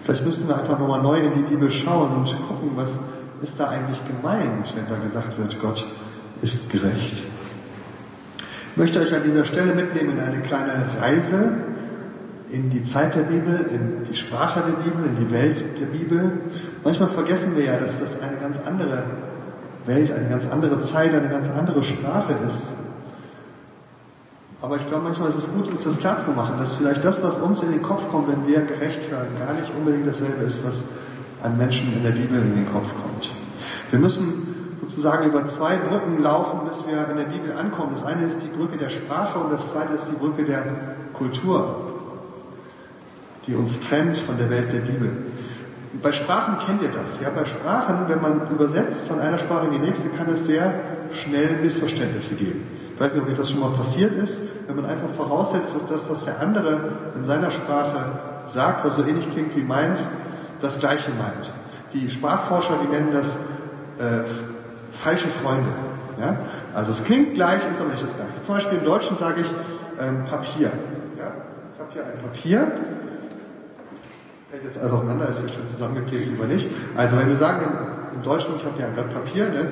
Vielleicht 0.04 0.26
müssten 0.26 0.48
wir 0.48 0.58
einfach 0.58 0.78
nochmal 0.78 1.02
neu 1.02 1.20
in 1.20 1.34
die 1.34 1.50
Bibel 1.50 1.72
schauen 1.72 2.16
und 2.16 2.26
gucken, 2.48 2.72
was 2.76 2.92
ist 3.42 3.60
da 3.60 3.70
eigentlich 3.70 4.00
gemeint, 4.08 4.74
wenn 4.76 4.88
da 4.88 5.04
gesagt 5.04 5.38
wird, 5.38 5.60
Gott 5.60 5.86
ist 6.42 6.70
gerecht. 6.70 7.18
Ich 8.72 8.78
möchte 8.78 9.00
euch 9.00 9.14
an 9.14 9.24
dieser 9.24 9.46
Stelle 9.46 9.74
mitnehmen 9.74 10.18
in 10.18 10.20
eine 10.20 10.42
kleine 10.42 10.90
Reise 11.00 11.52
in 12.52 12.70
die 12.70 12.84
Zeit 12.84 13.16
der 13.16 13.22
Bibel, 13.22 13.66
in 13.72 14.06
die 14.10 14.16
Sprache 14.16 14.62
der 14.62 14.84
Bibel, 14.84 15.06
in 15.06 15.26
die 15.26 15.32
Welt 15.32 15.58
der 15.80 15.86
Bibel. 15.88 16.32
Manchmal 16.84 17.10
vergessen 17.10 17.56
wir 17.56 17.66
ja, 17.66 17.78
dass 17.78 18.00
das 18.00 18.22
eine 18.22 18.38
ganz 18.38 18.60
andere 18.66 19.04
Welt, 19.86 20.12
eine 20.12 20.30
ganz 20.30 20.50
andere 20.50 20.82
Zeit, 20.82 21.14
eine 21.14 21.30
ganz 21.30 21.50
andere 21.50 21.84
Sprache 21.84 22.34
ist. 22.48 22.64
Aber 24.62 24.78
ich 24.78 24.88
glaube, 24.88 25.04
manchmal 25.04 25.30
ist 25.30 25.38
es 25.38 25.54
gut, 25.54 25.70
uns 25.70 25.84
das 25.84 26.00
klar 26.00 26.18
zu 26.18 26.32
machen, 26.32 26.56
dass 26.60 26.76
vielleicht 26.76 27.04
das, 27.04 27.22
was 27.22 27.38
uns 27.40 27.62
in 27.64 27.72
den 27.72 27.82
Kopf 27.82 28.10
kommt, 28.10 28.28
wenn 28.30 28.48
wir 28.48 28.62
gerecht 28.62 29.12
werden, 29.12 29.38
gar 29.38 29.54
nicht 29.54 29.70
unbedingt 29.78 30.08
dasselbe 30.08 30.44
ist, 30.46 30.66
was 30.66 30.86
einem 31.44 31.58
Menschen 31.58 31.94
in 31.94 32.04
der 32.04 32.12
Bibel 32.12 32.42
in 32.42 32.56
den 32.56 32.72
Kopf 32.72 32.88
kommt. 33.02 33.30
Wir 33.92 34.00
müssen 34.00 34.55
sozusagen 34.82 35.26
über 35.28 35.46
zwei 35.46 35.78
Brücken 35.78 36.22
laufen, 36.22 36.68
bis 36.68 36.86
wir 36.88 37.10
in 37.10 37.18
der 37.18 37.26
Bibel 37.26 37.58
ankommen. 37.58 37.92
Das 37.96 38.06
eine 38.06 38.28
ist 38.28 38.40
die 38.42 38.56
Brücke 38.56 38.78
der 38.78 38.90
Sprache 38.90 39.40
und 39.40 39.54
das 39.54 39.72
zweite 39.72 39.94
ist 39.94 40.06
die 40.12 40.16
Brücke 40.16 40.44
der 40.44 40.64
Kultur, 41.14 41.76
die 43.48 43.56
uns 43.56 43.80
trennt 43.88 44.18
von 44.20 44.38
der 44.38 44.50
Welt 44.50 44.74
der 44.74 44.80
Bibel. 44.80 45.12
Bei 46.02 46.12
Sprachen 46.12 46.58
kennt 46.66 46.82
ihr 46.82 46.90
das. 46.90 47.22
Ja, 47.22 47.30
bei 47.30 47.46
Sprachen, 47.46 48.06
wenn 48.08 48.22
man 48.22 48.50
übersetzt 48.50 49.08
von 49.08 49.20
einer 49.20 49.40
Sprache 49.40 49.68
in 49.68 49.74
die 49.74 49.88
nächste, 49.88 50.10
kann 50.10 50.28
es 50.34 50.46
sehr 50.46 50.74
schnell 51.24 51.58
Missverständnisse 51.62 52.36
geben. 52.36 52.68
Ich 52.94 53.00
weiß 53.00 53.14
nicht, 53.14 53.24
ob 53.24 53.30
euch 53.30 53.38
das 53.38 53.52
schon 53.52 53.62
mal 53.62 53.72
passiert 53.72 54.14
ist, 54.14 54.42
wenn 54.68 54.76
man 54.76 54.86
einfach 54.86 55.10
voraussetzt, 55.18 55.76
dass 55.76 55.88
das, 55.90 56.10
was 56.10 56.26
der 56.26 56.40
andere 56.42 56.92
in 57.16 57.26
seiner 57.26 57.52
Sprache 57.52 58.12
sagt, 58.48 58.86
was 58.86 58.98
so 58.98 59.04
ähnlich 59.04 59.32
klingt 59.32 59.56
wie 59.56 59.64
meins, 59.64 60.00
das 60.62 60.80
Gleiche 60.80 61.12
meint. 61.18 61.50
Die 61.94 62.10
Sprachforscher, 62.10 62.78
die 62.84 62.88
nennen 62.88 63.14
das 63.14 63.28
äh, 64.00 64.24
falsche 65.06 65.28
Freunde. 65.28 65.70
Ja? 66.20 66.38
Also 66.74 66.92
es 66.92 67.04
klingt 67.04 67.36
gleich, 67.36 67.60
ist 67.60 67.80
aber 67.80 67.92
nicht 67.92 68.04
das 68.04 68.16
Gleiche. 68.16 68.42
Zum 68.46 68.56
Beispiel 68.56 68.78
im 68.80 68.86
Deutschen 68.86 69.18
sage 69.18 69.42
ich 69.42 69.48
ähm, 70.02 70.26
Papier. 70.26 70.72
Ja? 71.18 71.32
Ich 71.74 71.80
habe 71.80 71.92
hier 71.94 72.04
ein 72.04 72.20
Papier 72.22 72.72
fällt 74.56 74.64
jetzt 74.64 74.82
alles 74.82 74.94
auseinander, 74.94 75.30
ist 75.30 75.42
jetzt 75.42 75.56
schon 75.56 75.70
zusammengeklebt, 75.70 76.28
lieber 76.28 76.46
nicht. 76.46 76.68
Also 76.96 77.18
wenn 77.18 77.30
wir 77.30 77.36
sagen 77.36 77.66
im, 78.14 78.24
Deutschen, 78.24 78.56
ich 78.58 78.64
habe 78.64 78.76
hier 78.78 78.86
ein 78.88 78.94
Blatt 78.94 79.14
Papier, 79.14 79.50
ne, 79.50 79.72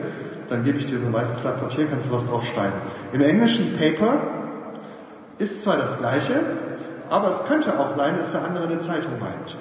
dann 0.49 0.63
gebe 0.65 0.77
ich 0.79 0.89
dir 0.89 0.99
so 0.99 1.05
ein 1.05 1.13
weißes 1.13 1.39
Blatt 1.39 1.61
Papier, 1.61 1.87
kannst 1.87 2.09
du 2.09 2.13
was 2.13 2.27
drauf 2.27 2.43
schreiben. 2.53 2.73
Im 3.13 3.21
Englischen 3.21 3.77
Paper 3.77 4.15
ist 5.37 5.63
zwar 5.63 5.77
das 5.77 5.97
gleiche, 5.97 6.33
aber 7.09 7.31
es 7.31 7.45
könnte 7.47 7.79
auch 7.79 7.91
sein, 7.91 8.17
dass 8.19 8.31
der 8.31 8.43
andere 8.43 8.65
eine 8.65 8.79
Zeitung 8.79 9.19
meint. 9.19 9.57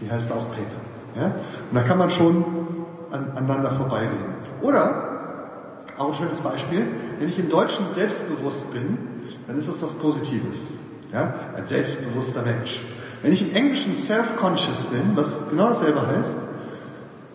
Die 0.00 0.10
heißt 0.10 0.30
auch 0.32 0.48
Paper. 0.50 1.20
Ja? 1.20 1.26
Und 1.70 1.74
da 1.74 1.80
kann 1.82 1.98
man 1.98 2.10
schon 2.10 2.44
an, 3.10 3.32
aneinander 3.34 3.72
vorbeireden. 3.72 4.31
Oder, 4.62 5.12
auch 5.98 6.08
ein 6.08 6.14
schönes 6.14 6.40
Beispiel, 6.40 6.86
wenn 7.18 7.28
ich 7.28 7.38
im 7.38 7.50
Deutschen 7.50 7.86
selbstbewusst 7.94 8.72
bin, 8.72 8.98
dann 9.46 9.58
ist 9.58 9.68
das 9.68 9.82
was 9.82 9.92
Positives. 9.94 10.60
Ja? 11.12 11.34
Ein 11.56 11.66
selbstbewusster 11.66 12.42
Mensch. 12.42 12.80
Wenn 13.22 13.32
ich 13.32 13.42
im 13.42 13.54
Englischen 13.54 13.96
self-conscious 13.96 14.84
bin, 14.90 15.16
was 15.16 15.48
genau 15.50 15.68
dasselbe 15.68 16.00
heißt, 16.06 16.38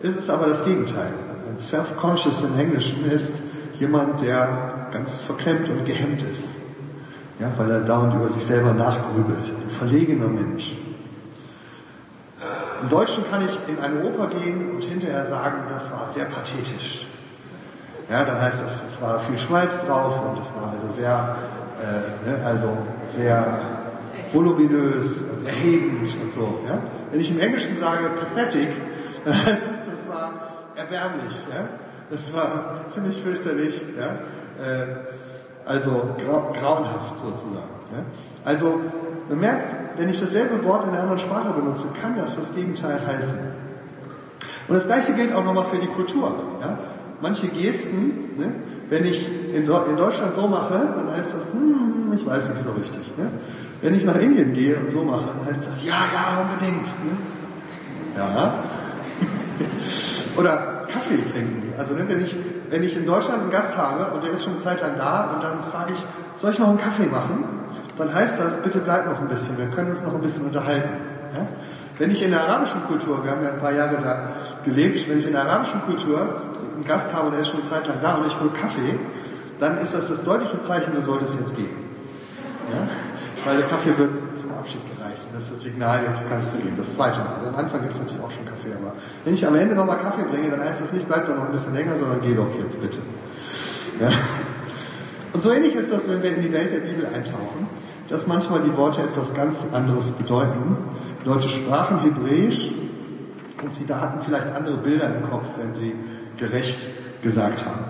ist 0.00 0.18
es 0.18 0.30
aber 0.30 0.46
das 0.46 0.64
Gegenteil. 0.64 1.12
Self-conscious 1.58 2.44
im 2.44 2.58
Englischen 2.58 3.10
ist 3.10 3.34
jemand, 3.80 4.22
der 4.22 4.88
ganz 4.92 5.22
verklemmt 5.22 5.68
und 5.68 5.84
gehemmt 5.86 6.22
ist. 6.32 6.50
Ja, 7.40 7.50
weil 7.56 7.70
er 7.70 7.80
dauernd 7.80 8.14
über 8.14 8.28
sich 8.28 8.44
selber 8.44 8.72
nachgrübelt. 8.72 9.44
Ein 9.44 9.70
verlegener 9.78 10.28
Mensch. 10.28 10.76
Im 12.82 12.88
Deutschen 12.88 13.24
kann 13.30 13.42
ich 13.44 13.74
in 13.74 13.80
eine 13.82 14.04
Oper 14.04 14.28
gehen 14.28 14.76
und 14.76 14.82
hinterher 14.82 15.26
sagen, 15.26 15.62
das 15.68 15.90
war 15.90 16.08
sehr 16.08 16.26
pathetisch. 16.26 17.07
Ja, 18.10 18.24
dann 18.24 18.40
heißt 18.40 18.62
es, 18.64 18.94
es 18.94 19.02
war 19.02 19.20
viel 19.20 19.38
Schmalz 19.38 19.84
drauf 19.86 20.14
und 20.30 20.40
es 20.40 20.48
war 20.54 20.72
also 20.72 20.94
sehr, 20.96 21.36
äh, 21.82 22.30
ne, 22.30 22.46
also 22.46 22.68
sehr 23.10 23.60
voluminös 24.32 25.24
und 25.24 25.46
erhebend 25.46 26.10
und 26.22 26.32
so. 26.32 26.60
Ja? 26.66 26.78
Wenn 27.10 27.20
ich 27.20 27.30
im 27.30 27.38
Englischen 27.38 27.78
sage 27.78 28.08
pathetic, 28.18 28.68
dann 29.24 29.34
heißt 29.34 29.62
es, 29.62 29.90
das 29.90 30.08
war 30.08 30.32
erbärmlich. 30.74 31.34
Ja? 31.52 31.68
Das 32.10 32.32
war 32.32 32.86
ziemlich 32.88 33.22
fürchterlich. 33.22 33.80
Ja? 33.98 34.64
Äh, 34.64 34.86
also 35.66 36.14
grau 36.24 36.54
grauenhaft 36.58 37.18
sozusagen. 37.18 37.68
Ja? 37.92 38.04
Also 38.42 38.80
man 39.28 39.40
merkt, 39.40 39.98
wenn 39.98 40.08
ich 40.08 40.18
dasselbe 40.18 40.64
Wort 40.64 40.84
in 40.84 40.90
einer 40.90 41.02
anderen 41.02 41.18
Sprache 41.18 41.50
benutze, 41.50 41.88
kann 42.00 42.16
das 42.16 42.36
das 42.36 42.54
Gegenteil 42.54 43.06
heißen. 43.06 43.38
Und 44.68 44.74
das 44.74 44.86
gleiche 44.86 45.12
gilt 45.12 45.34
auch 45.34 45.44
nochmal 45.44 45.66
für 45.66 45.76
die 45.76 45.88
Kultur. 45.88 46.32
Ja? 46.62 46.78
Manche 47.20 47.48
Gesten, 47.48 48.36
ne? 48.38 48.52
wenn 48.90 49.04
ich 49.04 49.26
in, 49.48 49.62
in, 49.62 49.66
Deutschland 49.66 50.34
so 50.34 50.46
mache, 50.46 50.74
dann 50.74 51.16
heißt 51.16 51.34
das, 51.34 51.52
hm, 51.52 52.12
ich 52.16 52.24
weiß 52.24 52.48
nicht 52.50 52.62
so 52.62 52.70
richtig. 52.72 53.16
Ne? 53.16 53.30
Wenn 53.82 53.94
ich 53.94 54.04
nach 54.04 54.16
Indien 54.16 54.54
gehe 54.54 54.76
und 54.76 54.92
so 54.92 55.02
mache, 55.02 55.24
dann 55.26 55.46
heißt 55.46 55.68
das, 55.68 55.84
ja, 55.84 55.94
ja, 56.14 56.42
unbedingt. 56.42 56.86
Ne? 56.86 57.16
Ja. 58.16 58.54
Oder 60.36 60.86
Kaffee 60.92 61.18
trinken. 61.32 61.72
Also 61.78 61.94
ne, 61.94 62.04
wenn 62.08 62.24
ich, 62.24 62.34
wenn 62.70 62.82
ich 62.82 62.96
in 62.96 63.06
Deutschland 63.06 63.42
einen 63.42 63.50
Gast 63.50 63.76
habe 63.76 64.14
und 64.14 64.24
der 64.24 64.32
ist 64.32 64.44
schon 64.44 64.54
eine 64.54 64.62
Zeit 64.62 64.80
lang 64.80 64.96
da 64.96 65.32
und 65.34 65.42
dann 65.42 65.60
frage 65.70 65.92
ich, 65.94 66.40
soll 66.40 66.52
ich 66.52 66.58
noch 66.58 66.68
einen 66.68 66.80
Kaffee 66.80 67.06
machen? 67.06 67.44
Dann 67.96 68.14
heißt 68.14 68.40
das, 68.40 68.62
bitte 68.62 68.78
bleib 68.78 69.06
noch 69.06 69.20
ein 69.20 69.28
bisschen, 69.28 69.58
wir 69.58 69.66
können 69.66 69.90
uns 69.90 70.02
noch 70.02 70.14
ein 70.14 70.20
bisschen 70.20 70.44
unterhalten. 70.44 70.88
Ja? 71.34 71.46
Wenn 71.98 72.12
ich 72.12 72.22
in 72.22 72.30
der 72.30 72.42
arabischen 72.42 72.84
Kultur, 72.84 73.24
wir 73.24 73.30
haben 73.30 73.42
ja 73.42 73.52
ein 73.52 73.60
paar 73.60 73.72
Jahre 73.72 73.96
da 74.02 74.28
gelebt, 74.64 75.08
wenn 75.08 75.18
ich 75.18 75.26
in 75.26 75.32
der 75.32 75.42
arabischen 75.42 75.82
Kultur 75.82 76.42
einen 76.78 76.86
Gast 76.86 77.12
habe, 77.12 77.30
der 77.30 77.40
ist 77.40 77.48
schon 77.48 77.60
eine 77.60 77.70
Zeit 77.70 77.86
lang 77.86 77.98
da 78.00 78.14
und 78.16 78.28
ich 78.28 78.38
hole 78.38 78.50
Kaffee, 78.50 78.98
dann 79.58 79.78
ist 79.78 79.94
das 79.94 80.08
das 80.08 80.24
deutliche 80.24 80.60
Zeichen, 80.60 80.94
du 80.94 81.02
solltest 81.02 81.34
jetzt 81.40 81.56
gehen. 81.56 81.74
Ja? 82.72 82.86
weil 83.44 83.56
der 83.58 83.66
Kaffee 83.66 83.96
wird 83.96 84.10
zum 84.40 84.52
Abschied 84.52 84.80
gereicht. 84.94 85.22
das 85.32 85.44
ist 85.44 85.52
das 85.52 85.62
Signal, 85.62 86.04
jetzt 86.04 86.28
kannst 86.28 86.54
du 86.54 86.58
gehen. 86.58 86.74
Das 86.76 86.94
zweite 86.94 87.18
Mal. 87.20 87.48
Am 87.48 87.56
Anfang 87.56 87.82
gibt 87.82 87.94
es 87.94 88.00
natürlich 88.00 88.20
auch 88.20 88.30
schon 88.30 88.44
Kaffee, 88.44 88.72
aber 88.76 88.94
wenn 89.24 89.34
ich 89.34 89.46
am 89.46 89.54
Ende 89.54 89.74
nochmal 89.74 89.98
Kaffee 89.98 90.24
bringe, 90.24 90.50
dann 90.50 90.60
heißt 90.60 90.82
das 90.82 90.92
nicht, 90.92 91.08
bleib 91.08 91.26
doch 91.26 91.36
noch 91.36 91.46
ein 91.46 91.52
bisschen 91.52 91.74
länger, 91.74 91.92
sondern 91.98 92.20
geh 92.20 92.34
doch 92.34 92.48
jetzt 92.58 92.80
bitte. 92.80 92.98
Ja? 94.00 94.10
Und 95.32 95.42
so 95.42 95.52
ähnlich 95.52 95.74
ist 95.74 95.92
das, 95.92 96.08
wenn 96.08 96.22
wir 96.22 96.36
in 96.36 96.42
die 96.42 96.52
Welt 96.52 96.72
der 96.72 96.80
Bibel 96.80 97.06
eintauchen, 97.06 97.68
dass 98.08 98.26
manchmal 98.26 98.60
die 98.60 98.76
Worte 98.76 99.02
etwas 99.02 99.34
ganz 99.34 99.58
anderes 99.72 100.10
bedeuten. 100.12 100.76
Leute 101.24 101.48
sprachen 101.48 102.00
Hebräisch 102.00 102.72
und 103.62 103.74
sie 103.74 103.86
da 103.86 104.00
hatten 104.00 104.20
vielleicht 104.24 104.54
andere 104.54 104.76
Bilder 104.76 105.06
im 105.06 105.28
Kopf, 105.28 105.46
wenn 105.58 105.74
sie 105.74 105.94
gerecht 106.38 106.78
gesagt 107.22 107.64
haben. 107.64 107.84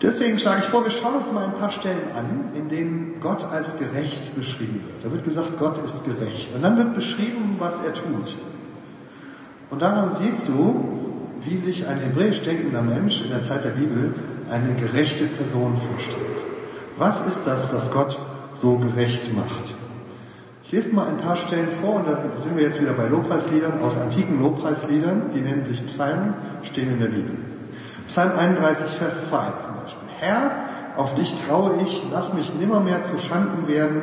Deswegen 0.00 0.38
schlage 0.38 0.62
ich 0.62 0.68
vor, 0.68 0.84
wir 0.84 0.92
schauen 0.92 1.16
uns 1.16 1.32
mal 1.32 1.44
ein 1.44 1.58
paar 1.58 1.72
Stellen 1.72 2.12
an, 2.16 2.56
in 2.56 2.68
denen 2.68 3.16
Gott 3.20 3.42
als 3.42 3.78
gerecht 3.78 4.36
beschrieben 4.36 4.80
wird. 4.86 5.04
Da 5.04 5.12
wird 5.12 5.24
gesagt, 5.24 5.58
Gott 5.58 5.84
ist 5.84 6.04
gerecht. 6.04 6.54
Und 6.54 6.62
dann 6.62 6.76
wird 6.76 6.94
beschrieben, 6.94 7.56
was 7.58 7.82
er 7.84 7.94
tut. 7.94 8.36
Und 9.70 9.82
daran 9.82 10.12
siehst 10.14 10.48
du, 10.48 10.98
wie 11.44 11.56
sich 11.56 11.86
ein 11.86 11.98
hebräisch 11.98 12.42
denkender 12.42 12.82
Mensch 12.82 13.22
in 13.22 13.30
der 13.30 13.42
Zeit 13.42 13.64
der 13.64 13.70
Bibel 13.70 14.14
eine 14.50 14.74
gerechte 14.80 15.24
Person 15.24 15.76
vorstellt. 15.92 16.18
Was 16.96 17.26
ist 17.26 17.40
das, 17.44 17.72
was 17.72 17.90
Gott 17.90 18.18
so 18.60 18.76
gerecht 18.76 19.34
macht? 19.34 19.74
Ich 20.64 20.72
lese 20.72 20.94
mal 20.94 21.08
ein 21.08 21.18
paar 21.18 21.36
Stellen 21.36 21.68
vor 21.80 21.96
und 21.96 22.06
da 22.06 22.18
sind 22.42 22.56
wir 22.56 22.64
jetzt 22.64 22.80
wieder 22.80 22.92
bei 22.92 23.08
Lobpreisliedern 23.08 23.80
aus 23.82 23.98
antiken 23.98 24.40
Lobpreisliedern, 24.42 25.30
die 25.34 25.40
nennen 25.40 25.64
sich 25.64 25.84
Psalmen, 25.86 26.34
stehen 26.62 26.92
in 26.92 27.00
der 27.00 27.06
Bibel. 27.06 27.47
Psalm 28.08 28.38
31, 28.38 28.90
Vers 28.98 29.28
2 29.28 29.36
zum 29.64 29.74
Beispiel. 29.82 30.08
Herr, 30.18 30.50
auf 30.96 31.14
dich 31.14 31.32
traue 31.46 31.74
ich, 31.86 32.02
lass 32.10 32.32
mich 32.34 32.52
nimmermehr 32.54 33.04
zu 33.04 33.18
Schanden 33.20 33.68
werden, 33.68 34.02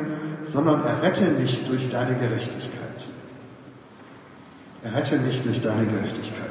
sondern 0.50 0.82
errette 0.84 1.30
mich 1.32 1.66
durch 1.66 1.90
deine 1.90 2.14
Gerechtigkeit. 2.14 2.72
Errette 4.82 5.16
mich 5.18 5.42
durch 5.42 5.60
deine 5.60 5.84
Gerechtigkeit. 5.86 6.46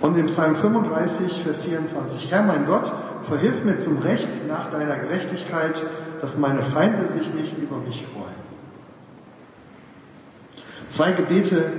Und 0.00 0.18
im 0.18 0.26
Psalm 0.26 0.56
35, 0.56 1.42
Vers 1.44 1.58
24, 1.62 2.30
Herr 2.30 2.42
mein 2.42 2.66
Gott, 2.66 2.92
verhilf 3.28 3.64
mir 3.64 3.78
zum 3.78 3.98
Recht 3.98 4.48
nach 4.48 4.70
deiner 4.70 4.96
Gerechtigkeit, 4.96 5.74
dass 6.20 6.36
meine 6.36 6.62
Feinde 6.62 7.06
sich 7.06 7.32
nicht 7.34 7.56
über 7.58 7.76
mich 7.76 8.04
freuen. 8.12 8.44
Zwei 10.88 11.12
Gebete 11.12 11.72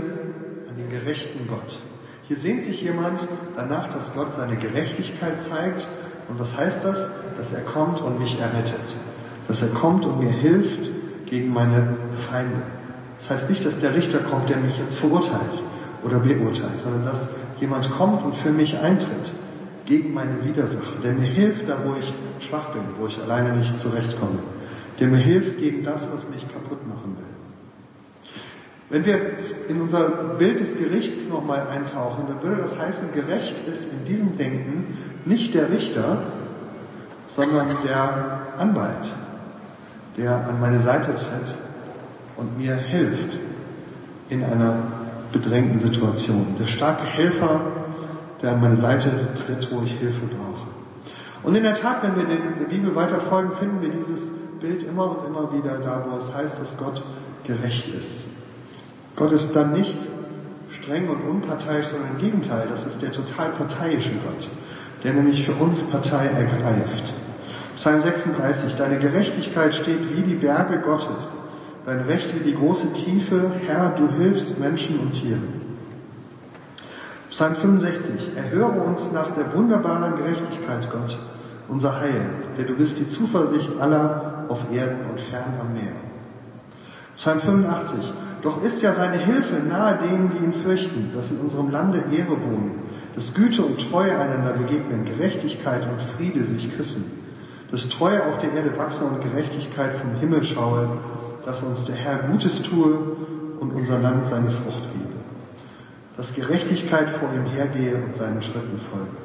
an 0.70 0.78
den 0.78 0.90
gerechten 0.90 1.48
Gott. 1.48 1.80
Hier 2.28 2.38
sehnt 2.38 2.64
sich 2.64 2.82
jemand 2.82 3.20
danach, 3.56 3.94
dass 3.94 4.14
Gott 4.16 4.30
seine 4.36 4.56
Gerechtigkeit 4.56 5.40
zeigt. 5.40 5.86
Und 6.28 6.40
was 6.40 6.58
heißt 6.58 6.84
das? 6.84 7.10
Dass 7.38 7.54
er 7.54 7.62
kommt 7.62 8.02
und 8.02 8.20
mich 8.20 8.40
errettet. 8.40 8.80
Dass 9.48 9.62
er 9.62 9.68
kommt 9.68 10.06
und 10.06 10.20
mir 10.20 10.32
hilft 10.32 10.90
gegen 11.30 11.54
meine 11.54 11.96
Feinde. 12.30 12.64
Das 13.20 13.30
heißt 13.30 13.50
nicht, 13.50 13.66
dass 13.66 13.80
der 13.80 13.96
Richter 13.96 14.20
kommt, 14.20 14.50
der 14.50 14.58
mich 14.58 14.78
jetzt 14.78 14.98
verurteilt 14.98 15.62
oder 16.04 16.20
beurteilt, 16.20 16.80
sondern 16.80 17.06
dass 17.06 17.30
jemand 17.60 17.92
kommt 17.92 18.24
und 18.24 18.36
für 18.36 18.52
mich 18.52 18.78
eintritt 18.78 19.32
gegen 19.86 20.14
meine 20.14 20.44
Widersacher, 20.44 20.98
der 21.04 21.14
mir 21.14 21.28
hilft, 21.28 21.70
da 21.70 21.78
wo 21.86 21.96
ich 22.00 22.12
schwach 22.48 22.72
bin, 22.72 22.82
wo 23.00 23.08
ich 23.08 23.22
alleine 23.22 23.56
nicht 23.56 23.80
zurechtkomme, 23.80 24.40
der 25.00 25.08
mir 25.08 25.18
hilft 25.18 25.60
gegen 25.60 25.84
das, 25.84 26.08
was 26.12 26.30
mich 26.30 26.42
kaputt 26.52 26.80
will. 26.86 26.95
Wenn 28.90 29.06
wir 29.06 29.20
in 29.68 29.82
unser 29.82 30.10
Bild 30.38 30.60
des 30.60 30.78
Gerichts 30.78 31.30
nochmal 31.30 31.68
eintauchen, 31.68 32.26
dann 32.28 32.44
würde 32.44 32.62
das 32.62 32.78
heißen, 32.78 33.14
gerecht 33.14 33.68
ist 33.68 33.92
in 33.92 34.06
diesem 34.06 34.38
Denken 34.38 34.98
nicht 35.26 35.56
der 35.56 35.72
Richter, 35.72 36.22
sondern 37.30 37.70
der 37.84 38.42
Anwalt, 38.60 39.06
der 40.18 40.36
an 40.36 40.62
meine 40.62 40.80
Seite 40.80 41.16
tritt 41.16 41.56
und 42.38 42.60
mir 42.60 42.76
hilft 42.76 43.38
in 44.30 44.44
einer 44.44 44.78
bedrängten 45.32 45.80
Situation. 45.80 46.56
Der 46.60 46.68
starke 46.68 47.06
Helfer, 47.06 47.62
der 48.42 48.52
an 48.52 48.62
meine 48.62 48.78
Seite 48.78 49.10
tritt, 49.46 49.72
wo 49.72 49.82
ich 49.84 49.94
Hilfe 49.94 50.28
brauche. 50.28 50.68
Und 51.44 51.56
in 51.56 51.64
der 51.64 51.76
Tat, 51.76 52.04
wenn 52.04 52.16
wir 52.16 52.26
der 52.26 52.66
Bibel 52.66 52.96
weiter 52.96 53.20
folgen, 53.20 53.52
finden 53.60 53.82
wir 53.82 53.90
dieses 53.90 54.30
Bild 54.62 54.84
immer 54.84 55.10
und 55.10 55.28
immer 55.28 55.52
wieder 55.54 55.80
da, 55.80 56.06
wo 56.10 56.18
es 56.18 56.34
heißt, 56.34 56.60
dass 56.60 56.78
Gott 56.78 57.04
gerecht 57.46 57.88
ist. 57.94 58.22
Gott 59.16 59.32
ist 59.32 59.56
dann 59.56 59.74
nicht 59.74 59.96
streng 60.72 61.08
und 61.10 61.22
unparteiisch, 61.22 61.88
sondern 61.88 62.12
im 62.12 62.18
Gegenteil, 62.20 62.68
das 62.70 62.86
ist 62.86 63.02
der 63.02 63.12
total 63.12 63.50
parteiische 63.52 64.12
Gott, 64.12 64.50
der 65.04 65.14
nämlich 65.14 65.46
für 65.46 65.54
uns 65.54 65.82
Partei 65.84 66.26
ergreift. 66.26 67.04
Psalm 67.78 68.02
36, 68.02 68.76
deine 68.76 69.00
Gerechtigkeit 69.00 69.76
steht 69.76 70.16
wie 70.16 70.22
die 70.22 70.36
Berge 70.36 70.80
Gottes, 70.80 71.40
dein 71.86 72.02
Recht 72.02 72.34
wie 72.36 72.44
die 72.44 72.56
große 72.56 72.94
Tiefe, 72.94 73.52
Herr, 73.66 73.94
du 73.98 74.10
hilfst 74.18 74.60
Menschen 74.60 75.00
und 75.00 75.14
Tieren. 75.14 75.62
Psalm 77.30 77.56
65, 77.56 78.36
erhöre 78.36 78.80
uns 78.82 79.12
nach 79.12 79.32
der 79.32 79.54
wunderbaren 79.54 80.18
Gerechtigkeit, 80.18 80.90
Gott, 80.92 81.18
unser 81.68 82.00
Heil, 82.00 82.26
der 82.58 82.66
du 82.66 82.76
bist 82.76 82.98
die 82.98 83.10
Zuversicht 83.10 83.72
aller 83.80 84.46
auf 84.48 84.60
Erden 84.72 85.10
und 85.12 85.20
fern 85.20 85.54
am 85.60 85.74
Meer. 85.74 85.94
Psalm 87.18 87.40
85, 87.42 88.14
doch 88.46 88.64
ist 88.64 88.84
ja 88.84 88.94
seine 88.94 89.18
Hilfe 89.18 89.56
nahe 89.56 89.98
denen, 89.98 90.32
die 90.32 90.46
ihn 90.46 90.54
fürchten, 90.54 91.12
dass 91.16 91.32
in 91.32 91.40
unserem 91.40 91.72
Lande 91.72 92.04
Ehre 92.12 92.30
wohnen, 92.30 92.80
dass 93.16 93.34
Güte 93.34 93.64
und 93.64 93.90
Treue 93.90 94.16
einander 94.16 94.54
begegnen, 94.54 95.04
Gerechtigkeit 95.04 95.82
und 95.82 96.00
Friede 96.16 96.46
sich 96.46 96.78
küssen, 96.78 97.06
dass 97.72 97.90
Treue 97.90 98.24
auf 98.24 98.38
der 98.40 98.54
Erde 98.54 98.78
wachse 98.78 99.04
und 99.04 99.24
Gerechtigkeit 99.24 99.98
vom 99.98 100.20
Himmel 100.20 100.44
schaue, 100.44 100.88
dass 101.44 101.64
uns 101.64 101.86
der 101.86 101.96
Herr 101.96 102.20
Gutes 102.20 102.62
tue 102.62 103.00
und 103.60 103.72
unser 103.72 103.98
Land 103.98 104.28
seine 104.28 104.52
Frucht 104.52 104.94
gebe, 104.94 105.16
dass 106.16 106.36
Gerechtigkeit 106.36 107.10
vor 107.10 107.30
ihm 107.34 107.52
hergehe 107.52 107.96
und 107.96 108.16
seinen 108.16 108.44
Schritten 108.44 108.80
folge. 108.92 109.18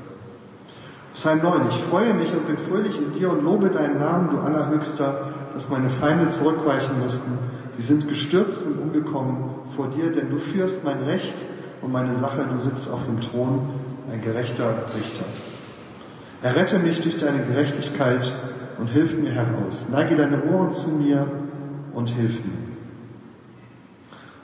Psalm 1.15 1.43
9, 1.43 1.61
ich 1.69 1.85
freue 1.91 2.15
mich 2.15 2.33
und 2.33 2.47
bin 2.47 2.57
fröhlich 2.57 2.97
in 2.97 3.19
dir 3.19 3.31
und 3.33 3.45
lobe 3.45 3.69
deinen 3.69 3.99
Namen, 3.99 4.31
du 4.31 4.39
Allerhöchster, 4.39 5.27
dass 5.55 5.69
meine 5.69 5.91
Feinde 5.91 6.31
zurückweichen 6.31 6.99
mussten, 7.03 7.60
die 7.81 7.87
sind 7.87 8.09
gestürzt 8.09 8.67
und 8.67 8.79
umgekommen 8.79 9.43
vor 9.75 9.89
dir, 9.89 10.13
denn 10.13 10.29
du 10.29 10.37
führst 10.37 10.85
mein 10.85 10.99
Recht 11.05 11.33
und 11.81 11.91
meine 11.91 12.15
Sache, 12.19 12.45
du 12.45 12.61
sitzt 12.61 12.91
auf 12.91 13.07
dem 13.07 13.23
Thron, 13.23 13.71
ein 14.13 14.21
gerechter 14.21 14.85
Richter. 14.95 15.25
Errette 16.43 16.79
mich 16.79 17.01
durch 17.01 17.19
deine 17.19 17.43
Gerechtigkeit 17.43 18.31
und 18.79 18.89
hilf 18.89 19.17
mir 19.17 19.31
heraus. 19.31 19.87
Neige 19.91 20.15
deine 20.17 20.45
Ohren 20.45 20.75
zu 20.75 20.91
mir 20.91 21.27
und 21.95 22.09
hilf 22.11 22.35
mir. 22.45 22.69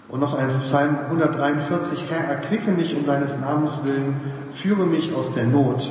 Und 0.09 0.21
noch 0.21 0.33
eins, 0.33 0.57
Psalm 0.61 0.97
143, 1.11 2.05
Herr, 2.09 2.37
erquicke 2.37 2.71
mich 2.71 2.97
um 2.97 3.05
deines 3.05 3.39
Namens 3.39 3.85
willen, 3.85 4.17
führe 4.55 4.87
mich 4.87 5.15
aus 5.15 5.35
der 5.35 5.45
Not 5.45 5.87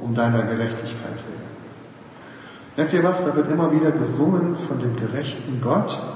um 0.00 0.14
deiner 0.14 0.42
Gerechtigkeit 0.42 1.16
willen. 1.26 1.34
Merkt 2.76 2.92
ihr 2.92 3.02
was? 3.02 3.24
Da 3.24 3.34
wird 3.34 3.50
immer 3.50 3.72
wieder 3.72 3.90
gesungen 3.90 4.58
von 4.68 4.78
dem 4.78 4.94
gerechten 4.94 5.60
Gott, 5.60 6.13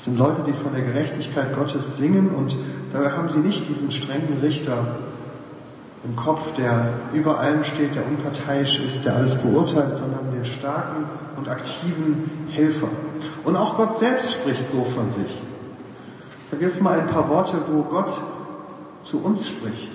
es 0.00 0.06
sind 0.06 0.18
Leute, 0.18 0.44
die 0.46 0.54
von 0.54 0.72
der 0.72 0.80
Gerechtigkeit 0.80 1.54
Gottes 1.54 1.98
singen 1.98 2.30
und 2.30 2.56
dabei 2.90 3.12
haben 3.12 3.28
sie 3.28 3.40
nicht 3.40 3.68
diesen 3.68 3.92
strengen 3.92 4.38
Richter 4.40 4.96
im 6.04 6.16
Kopf, 6.16 6.54
der 6.56 6.88
über 7.12 7.38
allem 7.38 7.62
steht, 7.64 7.94
der 7.94 8.06
unparteiisch 8.06 8.80
ist, 8.80 9.04
der 9.04 9.16
alles 9.16 9.34
beurteilt, 9.34 9.98
sondern 9.98 10.32
den 10.32 10.46
starken 10.46 11.04
und 11.36 11.50
aktiven 11.50 12.30
Helfer. 12.48 12.88
Und 13.44 13.56
auch 13.56 13.76
Gott 13.76 13.98
selbst 13.98 14.32
spricht 14.32 14.70
so 14.70 14.86
von 14.94 15.10
sich. 15.10 15.26
Ich 15.26 16.50
sage 16.50 16.64
jetzt 16.64 16.80
mal 16.80 16.98
ein 16.98 17.08
paar 17.08 17.28
Worte, 17.28 17.58
wo 17.70 17.82
Gott 17.82 18.14
zu 19.02 19.22
uns 19.22 19.48
spricht 19.48 19.90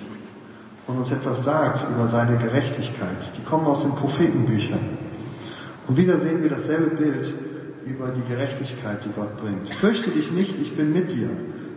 und 0.86 0.98
uns 0.98 1.10
etwas 1.10 1.42
sagt 1.42 1.80
über 1.90 2.06
seine 2.06 2.36
Gerechtigkeit. 2.36 3.32
Die 3.36 3.42
kommen 3.42 3.66
aus 3.66 3.82
den 3.82 3.96
Prophetenbüchern. 3.96 4.98
Und 5.88 5.96
wieder 5.96 6.18
sehen 6.18 6.44
wir 6.44 6.50
dasselbe 6.50 6.94
Bild 6.94 7.45
über 7.86 8.08
die 8.08 8.28
Gerechtigkeit, 8.28 8.98
die 9.04 9.12
Gott 9.14 9.40
bringt. 9.40 9.72
Fürchte 9.76 10.10
dich 10.10 10.30
nicht, 10.32 10.54
ich 10.60 10.76
bin 10.76 10.92
mit 10.92 11.10
dir. 11.10 11.28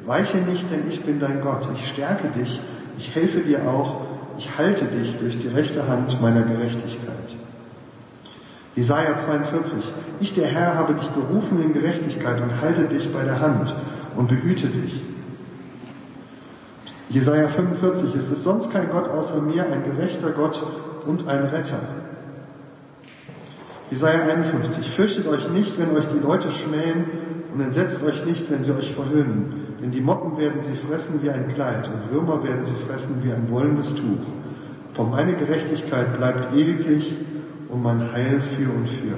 Weiche 0.06 0.38
nicht, 0.38 0.66
denn 0.72 0.90
ich 0.90 1.02
bin 1.04 1.20
dein 1.20 1.42
Gott. 1.42 1.68
Ich 1.76 1.92
stärke 1.92 2.30
dich, 2.30 2.60
ich 2.98 3.14
helfe 3.14 3.42
dir 3.42 3.68
auch, 3.68 4.02
ich 4.38 4.50
halte 4.58 4.86
dich 4.86 5.16
durch 5.20 5.40
die 5.40 5.48
rechte 5.50 5.88
Hand 5.88 6.20
meiner 6.22 6.42
Gerechtigkeit. 6.42 7.16
Jesaja 8.76 9.18
42. 9.18 9.84
Ich, 10.20 10.34
der 10.34 10.48
Herr, 10.48 10.76
habe 10.76 10.94
dich 10.94 11.10
berufen 11.10 11.62
in 11.62 11.74
Gerechtigkeit 11.74 12.42
und 12.42 12.60
halte 12.62 12.84
dich 12.84 13.12
bei 13.14 13.24
der 13.24 13.40
Hand 13.40 13.74
und 14.16 14.30
behüte 14.30 14.68
dich. 14.68 15.02
Jesaja 17.10 17.48
45. 17.50 18.16
Es 18.16 18.32
ist 18.32 18.44
sonst 18.44 18.72
kein 18.72 18.90
Gott 18.90 19.10
außer 19.10 19.42
mir, 19.42 19.66
ein 19.66 19.84
gerechter 19.84 20.32
Gott 20.32 20.64
und 21.06 21.28
ein 21.28 21.46
Retter. 21.46 21.80
Jesaja 23.92 24.22
51. 24.24 24.88
Fürchtet 24.92 25.28
euch 25.28 25.50
nicht, 25.50 25.80
wenn 25.80 25.96
euch 25.96 26.06
die 26.14 26.20
Leute 26.20 26.52
schmähen 26.52 27.06
und 27.54 27.62
entsetzt 27.62 28.04
euch 28.04 28.24
nicht, 28.26 28.50
wenn 28.52 28.64
sie 28.64 28.72
euch 28.72 28.94
verhöhnen. 28.94 29.78
Denn 29.82 29.92
die 29.92 30.02
Motten 30.02 30.38
werden 30.38 30.62
sie 30.64 30.76
fressen 30.88 31.24
wie 31.24 31.30
ein 31.30 31.54
Kleid 31.56 31.88
und 31.88 32.14
Würmer 32.14 32.44
werden 32.44 32.66
sie 32.66 32.88
fressen 32.88 33.24
wie 33.24 33.32
ein 33.32 33.50
wollendes 33.50 33.96
Tuch. 33.96 34.26
Doch 34.94 35.10
meine 35.10 35.34
Gerechtigkeit 35.34 36.18
bleibt 36.18 36.56
ewiglich 36.56 37.14
und 37.70 37.82
mein 37.82 38.12
Heil 38.12 38.42
für 38.56 38.70
und 38.70 38.88
für. 38.90 39.16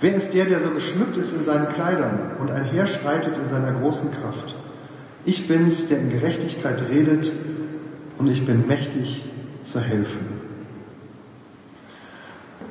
Wer 0.00 0.14
ist 0.14 0.32
der, 0.32 0.44
der 0.44 0.60
so 0.60 0.70
geschmückt 0.70 1.16
ist 1.16 1.34
in 1.34 1.44
seinen 1.44 1.68
Kleidern 1.74 2.36
und 2.38 2.50
einherschreitet 2.50 3.34
in 3.42 3.50
seiner 3.50 3.72
großen 3.72 4.10
Kraft? 4.12 4.54
Ich 5.24 5.48
bin's, 5.48 5.88
der 5.88 5.98
in 5.98 6.10
Gerechtigkeit 6.10 6.80
redet 6.88 7.32
und 8.18 8.28
ich 8.28 8.46
bin 8.46 8.66
mächtig 8.66 9.24
zu 9.64 9.80
helfen. 9.80 10.35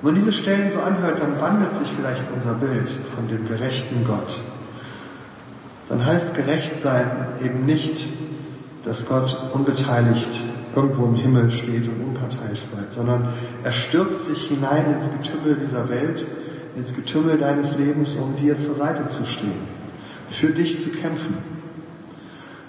Wenn 0.06 0.14
man 0.14 0.24
diese 0.24 0.34
Stellen 0.34 0.72
so 0.72 0.82
anhört, 0.82 1.20
dann 1.20 1.42
wandelt 1.42 1.76
sich 1.78 1.88
vielleicht 1.98 2.22
unser 2.32 2.54
Bild 2.54 2.88
von 3.16 3.28
dem 3.28 3.48
gerechten 3.48 4.06
Gott. 4.06 4.38
Dann 5.90 6.06
heißt 6.06 6.36
gerecht 6.36 6.80
sein 6.80 7.10
eben 7.44 7.66
nicht, 7.66 8.06
dass 8.84 9.08
Gott 9.08 9.36
unbeteiligt 9.52 10.30
irgendwo 10.76 11.06
im 11.06 11.16
Himmel 11.16 11.52
steht 11.52 11.88
und 11.88 12.10
unparteiisch 12.10 12.62
bleibt, 12.72 12.94
sondern 12.94 13.30
er 13.64 13.72
stürzt 13.72 14.28
sich 14.28 14.48
hinein 14.48 14.94
ins 14.94 15.10
Getümmel 15.12 15.56
dieser 15.56 15.90
Welt, 15.90 16.24
ins 16.76 16.96
Getümmel 16.96 17.40
deines 17.40 17.76
Lebens, 17.76 18.16
um 18.16 18.36
dir 18.40 18.56
zur 18.60 18.76
Seite 18.76 19.10
zu 19.10 19.26
stehen, 19.26 19.58
für 20.30 20.50
dich 20.50 20.84
zu 20.84 20.92
kämpfen. 20.92 21.38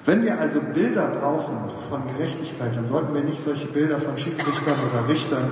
Wenn 0.06 0.24
wir 0.24 0.40
also 0.40 0.60
Bilder 0.72 1.08
brauchen 1.20 1.70
von 1.90 2.00
Gerechtigkeit, 2.16 2.74
dann 2.74 2.88
sollten 2.88 3.14
wir 3.14 3.24
nicht 3.24 3.44
solche 3.44 3.66
Bilder 3.66 4.00
von 4.00 4.16
Schiedsrichtern 4.16 4.76
oder 4.90 5.06
Richtern 5.06 5.50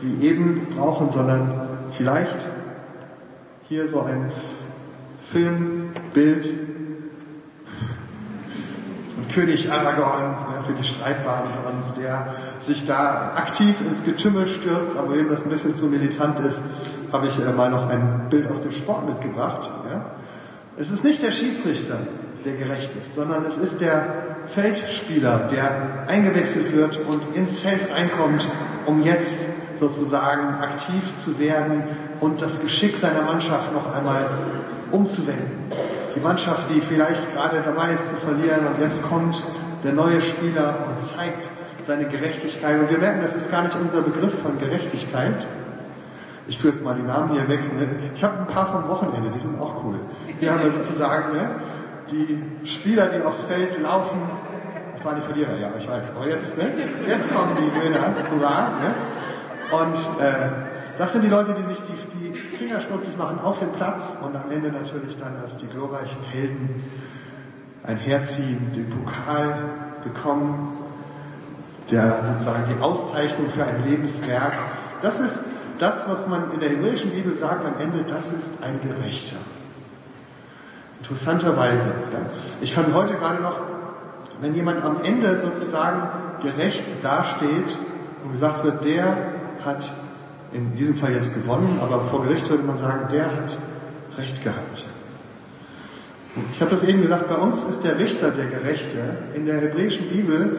wie 0.00 0.26
eben 0.26 0.66
brauchen, 0.76 1.10
sondern 1.12 1.68
vielleicht 1.96 2.36
hier 3.68 3.88
so 3.88 4.02
ein 4.02 4.32
Filmbild 5.30 6.44
von 9.14 9.28
König 9.34 9.70
Aragorn 9.70 10.36
ja, 10.54 10.62
für 10.66 10.72
die 10.72 10.84
Streitbahn 10.84 11.48
für 11.52 11.68
uns, 11.70 11.94
der 11.98 12.34
sich 12.62 12.86
da 12.86 13.32
aktiv 13.36 13.74
ins 13.80 14.04
Getümmel 14.04 14.48
stürzt, 14.48 14.96
aber 14.96 15.14
wem 15.14 15.28
das 15.28 15.44
ein 15.44 15.50
bisschen 15.50 15.76
zu 15.76 15.86
militant 15.86 16.40
ist, 16.40 16.62
habe 17.12 17.28
ich 17.28 17.38
äh, 17.38 17.52
mal 17.52 17.70
noch 17.70 17.88
ein 17.88 18.26
Bild 18.30 18.50
aus 18.50 18.62
dem 18.62 18.72
Sport 18.72 19.06
mitgebracht. 19.06 19.70
Ja. 19.90 20.06
Es 20.78 20.90
ist 20.90 21.04
nicht 21.04 21.22
der 21.22 21.32
Schiedsrichter, 21.32 21.98
der 22.44 22.54
gerecht 22.54 22.90
ist, 23.02 23.14
sondern 23.14 23.44
es 23.46 23.58
ist 23.58 23.80
der 23.80 24.04
Feldspieler, 24.54 25.50
der 25.52 26.06
eingewechselt 26.06 26.74
wird 26.74 26.98
und 27.06 27.20
ins 27.34 27.58
Feld 27.58 27.92
reinkommt, 27.92 28.46
um 28.86 29.02
jetzt 29.02 29.57
sozusagen 29.80 30.60
aktiv 30.60 31.02
zu 31.24 31.38
werden 31.38 31.82
und 32.20 32.42
das 32.42 32.60
Geschick 32.60 32.96
seiner 32.96 33.22
Mannschaft 33.22 33.72
noch 33.72 33.94
einmal 33.94 34.26
umzuwenden. 34.90 35.70
Die 36.16 36.20
Mannschaft, 36.20 36.62
die 36.74 36.80
vielleicht 36.80 37.34
gerade 37.34 37.62
dabei 37.64 37.92
ist 37.92 38.10
zu 38.10 38.16
verlieren 38.16 38.66
und 38.66 38.80
jetzt 38.80 39.08
kommt 39.08 39.42
der 39.84 39.92
neue 39.92 40.20
Spieler 40.20 40.74
und 40.88 41.00
zeigt 41.00 41.42
seine 41.86 42.04
Gerechtigkeit. 42.04 42.80
Und 42.80 42.90
wir 42.90 42.98
merken, 42.98 43.20
das 43.22 43.36
ist 43.36 43.50
gar 43.50 43.62
nicht 43.62 43.74
unser 43.80 44.02
Begriff 44.02 44.42
von 44.42 44.58
Gerechtigkeit. 44.58 45.34
Ich 46.48 46.58
tue 46.58 46.70
jetzt 46.70 46.82
mal 46.82 46.94
die 46.94 47.02
Namen 47.02 47.32
hier 47.32 47.48
weg. 47.48 47.60
Ich 48.14 48.24
habe 48.24 48.38
ein 48.38 48.46
paar 48.46 48.72
vom 48.72 48.88
Wochenende, 48.88 49.30
die 49.30 49.38
sind 49.38 49.60
auch 49.60 49.84
cool. 49.84 50.00
Hier 50.40 50.50
haben 50.50 50.64
wir 50.64 50.72
sozusagen 50.72 51.34
ne, 51.34 51.50
die 52.10 52.66
Spieler, 52.66 53.06
die 53.06 53.22
aufs 53.22 53.42
Feld 53.42 53.80
laufen. 53.80 54.18
Das 54.94 55.04
waren 55.04 55.16
die 55.16 55.22
Verlierer, 55.22 55.56
ja, 55.56 55.70
ich 55.78 55.88
weiß. 55.88 56.12
Aber 56.16 56.26
jetzt, 56.26 56.56
ne, 56.56 56.64
jetzt 57.06 57.34
kommen 57.34 57.56
die 57.56 57.78
Gewinner. 57.78 58.14
Hurra! 58.30 58.68
Ne? 58.80 58.94
Und 59.70 60.22
äh, 60.22 60.48
das 60.96 61.12
sind 61.12 61.24
die 61.24 61.28
Leute, 61.28 61.54
die 61.54 61.74
sich 61.74 61.78
die, 61.86 62.30
die 62.30 62.34
Finger 62.34 62.80
schmutzig 62.80 63.16
machen 63.16 63.38
auf 63.40 63.58
dem 63.58 63.72
Platz 63.72 64.18
und 64.24 64.34
am 64.34 64.50
Ende 64.50 64.72
natürlich 64.72 65.18
dann 65.18 65.36
als 65.42 65.58
die 65.58 65.66
glorreichen 65.66 66.22
Helden 66.30 66.82
ein 67.84 67.98
Herziehen, 67.98 68.72
den 68.74 68.90
Pokal 68.90 69.54
bekommen, 70.04 70.76
der 71.90 72.18
sozusagen 72.32 72.64
die 72.74 72.82
Auszeichnung 72.82 73.48
für 73.50 73.64
ein 73.64 73.88
Lebenswerk. 73.88 74.52
Das 75.02 75.20
ist 75.20 75.44
das, 75.78 76.08
was 76.08 76.26
man 76.26 76.52
in 76.52 76.60
der 76.60 76.70
hebräischen 76.70 77.10
Bibel 77.10 77.34
sagt 77.34 77.64
am 77.64 77.80
Ende, 77.80 78.04
das 78.04 78.32
ist 78.32 78.62
ein 78.62 78.80
Gerechter. 78.82 79.36
Interessanterweise. 81.00 81.86
Ja. 82.12 82.18
Ich 82.60 82.74
fand 82.74 82.92
heute 82.92 83.14
gerade 83.14 83.40
noch, 83.42 83.56
wenn 84.40 84.54
jemand 84.54 84.84
am 84.84 85.04
Ende 85.04 85.40
sozusagen 85.40 86.02
gerecht 86.42 86.82
dasteht 87.02 87.76
und 88.24 88.32
gesagt 88.32 88.64
wird, 88.64 88.84
der 88.84 89.16
hat 89.64 89.84
in 90.52 90.76
diesem 90.76 90.96
Fall 90.96 91.12
jetzt 91.12 91.34
gewonnen, 91.34 91.78
aber 91.80 92.04
vor 92.06 92.24
Gericht 92.24 92.48
würde 92.48 92.64
man 92.64 92.78
sagen, 92.78 93.08
der 93.12 93.26
hat 93.26 93.56
Recht 94.16 94.42
gehabt. 94.42 94.84
Ich 96.52 96.60
habe 96.60 96.70
das 96.70 96.84
eben 96.84 97.02
gesagt, 97.02 97.28
bei 97.28 97.36
uns 97.36 97.64
ist 97.64 97.84
der 97.84 97.98
Richter 97.98 98.30
der 98.30 98.46
Gerechte. 98.46 98.98
In 99.34 99.46
der 99.46 99.60
hebräischen 99.60 100.08
Bibel 100.08 100.56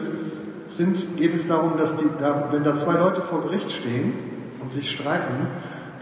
sind, 0.70 1.16
geht 1.16 1.34
es 1.34 1.48
darum, 1.48 1.72
dass 1.78 1.96
die, 1.96 2.08
da, 2.20 2.48
wenn 2.50 2.64
da 2.64 2.76
zwei 2.76 2.94
Leute 2.94 3.22
vor 3.22 3.42
Gericht 3.42 3.72
stehen 3.72 4.14
und 4.60 4.72
sich 4.72 4.90
streiten, 4.90 5.48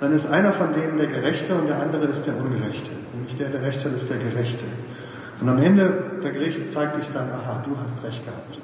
dann 0.01 0.13
ist 0.13 0.31
einer 0.31 0.53
von 0.53 0.69
denen 0.75 0.99
der 0.99 1.09
Gerechte 1.09 1.55
und 1.55 1.69
der 1.69 1.81
andere 1.81 2.07
ist 2.07 2.25
der 2.27 2.37
Ungerechte. 2.37 2.91
Nämlich 3.15 3.37
der, 3.37 3.49
der 3.49 3.63
Rechte 3.63 3.89
ist 3.89 4.09
der 4.09 4.19
Gerechte. 4.19 4.65
Und 5.41 5.49
am 5.49 5.59
Ende 5.59 6.21
der 6.23 6.33
Gerichte 6.33 6.67
zeigt 6.67 6.97
sich 6.97 7.07
dann, 7.13 7.29
aha, 7.31 7.63
du 7.65 7.77
hast 7.83 8.03
recht 8.05 8.25
gehabt. 8.25 8.59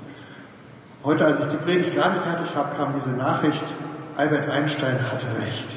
Heute, 1.05 1.25
als 1.27 1.41
ich 1.41 1.47
die 1.47 1.57
Predigt 1.59 1.95
gerade 1.95 2.21
fertig 2.21 2.55
habe, 2.55 2.77
kam 2.77 2.95
diese 2.99 3.17
Nachricht, 3.17 3.63
Albert 4.17 4.49
Einstein 4.49 4.99
hatte 5.11 5.27
recht. 5.41 5.69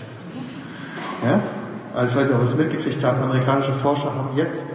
Ja? 1.25 1.39
Also, 1.93 2.11
ich 2.11 2.17
weiß 2.17 2.27
nicht, 2.27 2.35
ob 2.35 2.43
ihr 2.43 2.49
es 2.49 2.57
mitgekriegt 2.57 3.03
habt, 3.03 3.21
amerikanische 3.21 3.73
Forscher 3.73 4.13
haben 4.13 4.35
jetzt 4.35 4.67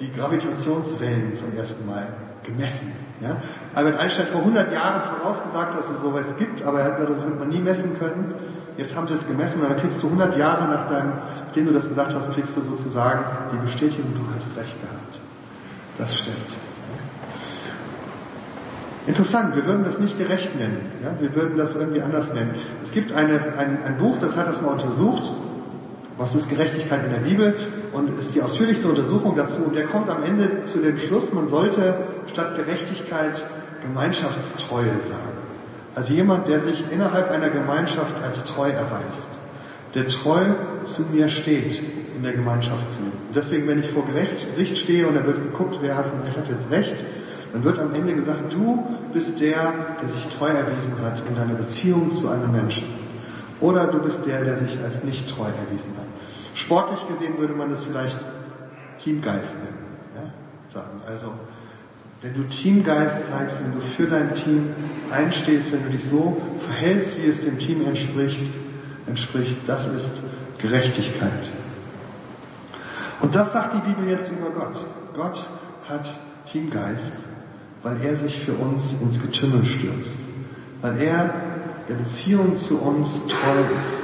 die 0.00 0.12
Gravitationswellen 0.12 1.34
zum 1.34 1.56
ersten 1.56 1.86
Mal 1.86 2.06
gemessen. 2.44 2.92
Ja? 3.20 3.36
Albert 3.74 3.98
Einstein 3.98 4.26
hat 4.26 4.32
vor 4.32 4.40
100 4.42 4.72
Jahren 4.72 5.02
vorausgesagt, 5.18 5.78
dass 5.78 5.90
es 5.90 6.02
sowas 6.02 6.24
gibt, 6.38 6.64
aber 6.64 6.80
er 6.80 6.84
hat 6.92 7.00
das 7.00 7.08
wird 7.08 7.38
man 7.38 7.48
nie 7.48 7.58
messen 7.58 7.98
können. 7.98 8.34
Jetzt 8.76 8.96
haben 8.96 9.06
sie 9.06 9.14
es 9.14 9.26
gemessen 9.26 9.62
und 9.62 9.70
dann 9.70 9.78
kriegst 9.78 10.02
du 10.02 10.06
100 10.06 10.36
Jahre 10.36 10.64
nach 10.66 10.88
deinem, 10.88 11.12
dem 11.54 11.66
du 11.66 11.72
das 11.72 11.88
gesagt 11.88 12.14
hast, 12.14 12.32
kriegst 12.32 12.56
du 12.56 12.60
sozusagen 12.60 13.24
die 13.52 13.66
Bestätigung, 13.66 14.12
du 14.14 14.34
hast 14.34 14.56
recht 14.56 14.80
gehabt. 14.80 15.18
Das 15.98 16.16
stimmt. 16.16 16.61
Interessant, 19.06 19.56
wir 19.56 19.66
würden 19.66 19.84
das 19.84 19.98
nicht 19.98 20.16
gerecht 20.16 20.56
nennen. 20.56 20.92
Ja? 21.02 21.14
Wir 21.20 21.34
würden 21.34 21.58
das 21.58 21.74
irgendwie 21.74 22.02
anders 22.02 22.32
nennen. 22.34 22.54
Es 22.84 22.92
gibt 22.92 23.12
eine, 23.12 23.54
ein, 23.58 23.78
ein 23.84 23.98
Buch, 23.98 24.16
das 24.20 24.36
hat 24.36 24.48
das 24.48 24.62
mal 24.62 24.74
untersucht. 24.74 25.34
Was 26.18 26.34
ist 26.36 26.48
Gerechtigkeit 26.50 27.00
in 27.04 27.10
der 27.10 27.28
Bibel? 27.28 27.56
Und 27.92 28.18
ist 28.18 28.34
die 28.34 28.42
ausführlichste 28.42 28.88
Untersuchung 28.88 29.36
dazu. 29.36 29.64
Und 29.64 29.74
der 29.74 29.86
kommt 29.86 30.08
am 30.08 30.22
Ende 30.22 30.66
zu 30.66 30.78
dem 30.78 30.98
Schluss, 30.98 31.32
man 31.32 31.48
sollte 31.48 31.94
statt 32.32 32.56
Gerechtigkeit 32.56 33.34
Gemeinschaftstreue 33.82 35.00
sagen. 35.02 35.32
Also 35.94 36.14
jemand, 36.14 36.48
der 36.48 36.60
sich 36.60 36.84
innerhalb 36.90 37.30
einer 37.30 37.50
Gemeinschaft 37.50 38.14
als 38.22 38.44
treu 38.44 38.68
erweist. 38.68 39.32
Der 39.94 40.08
treu 40.08 40.40
zu 40.84 41.02
mir 41.12 41.28
steht 41.28 41.82
in 42.16 42.22
der 42.22 42.32
Gemeinschaft 42.32 42.90
zu. 42.92 43.02
Deswegen, 43.34 43.68
wenn 43.68 43.80
ich 43.80 43.90
vor 43.90 44.04
Gericht 44.06 44.78
stehe 44.78 45.06
und 45.06 45.16
da 45.16 45.26
wird 45.26 45.42
geguckt, 45.42 45.78
wer 45.82 45.96
hat, 45.96 46.06
wer 46.22 46.36
hat 46.36 46.48
jetzt 46.48 46.70
Recht, 46.70 46.96
dann 47.52 47.64
wird 47.64 47.78
am 47.78 47.94
Ende 47.94 48.14
gesagt, 48.14 48.52
du 48.52 48.82
bist 49.12 49.40
der, 49.40 49.72
der 50.00 50.08
sich 50.08 50.26
treu 50.38 50.48
erwiesen 50.48 50.94
hat 51.04 51.18
in 51.28 51.36
deiner 51.36 51.54
Beziehung 51.54 52.16
zu 52.16 52.28
einem 52.28 52.50
Menschen. 52.50 52.84
Oder 53.60 53.88
du 53.88 53.98
bist 53.98 54.26
der, 54.26 54.42
der 54.42 54.56
sich 54.56 54.78
als 54.82 55.04
nicht 55.04 55.28
treu 55.28 55.44
erwiesen 55.44 55.94
hat. 55.98 56.06
Sportlich 56.54 57.06
gesehen 57.08 57.38
würde 57.38 57.52
man 57.52 57.70
das 57.70 57.84
vielleicht 57.84 58.16
Teamgeist 58.98 59.56
nennen. 59.56 59.84
Ja? 60.14 60.72
Sagen. 60.72 61.02
Also, 61.06 61.32
wenn 62.22 62.34
du 62.34 62.44
Teamgeist 62.44 63.30
zeigst, 63.30 63.58
wenn 63.62 63.74
du 63.74 63.80
für 63.80 64.06
dein 64.06 64.34
Team 64.34 64.70
einstehst, 65.10 65.72
wenn 65.72 65.82
du 65.84 65.90
dich 65.90 66.08
so 66.08 66.40
verhältst, 66.66 67.22
wie 67.22 67.28
es 67.28 67.40
dem 67.40 67.58
Team 67.58 67.86
entspricht, 67.86 68.46
entspricht, 69.06 69.56
das 69.66 69.88
ist 69.88 70.16
Gerechtigkeit. 70.58 71.30
Und 73.20 73.34
das 73.34 73.52
sagt 73.52 73.74
die 73.74 73.88
Bibel 73.88 74.08
jetzt 74.08 74.30
über 74.32 74.50
Gott. 74.50 74.76
Gott 75.14 75.46
hat 75.88 76.06
Teamgeist 76.50 77.31
weil 77.82 78.00
er 78.02 78.16
sich 78.16 78.44
für 78.44 78.52
uns 78.52 79.00
ins 79.00 79.20
Getümmel 79.20 79.64
stürzt, 79.64 80.18
weil 80.80 81.00
er 81.00 81.30
der 81.88 81.94
Beziehung 81.94 82.58
zu 82.58 82.80
uns 82.80 83.26
treu 83.26 83.60
ist, 83.80 84.02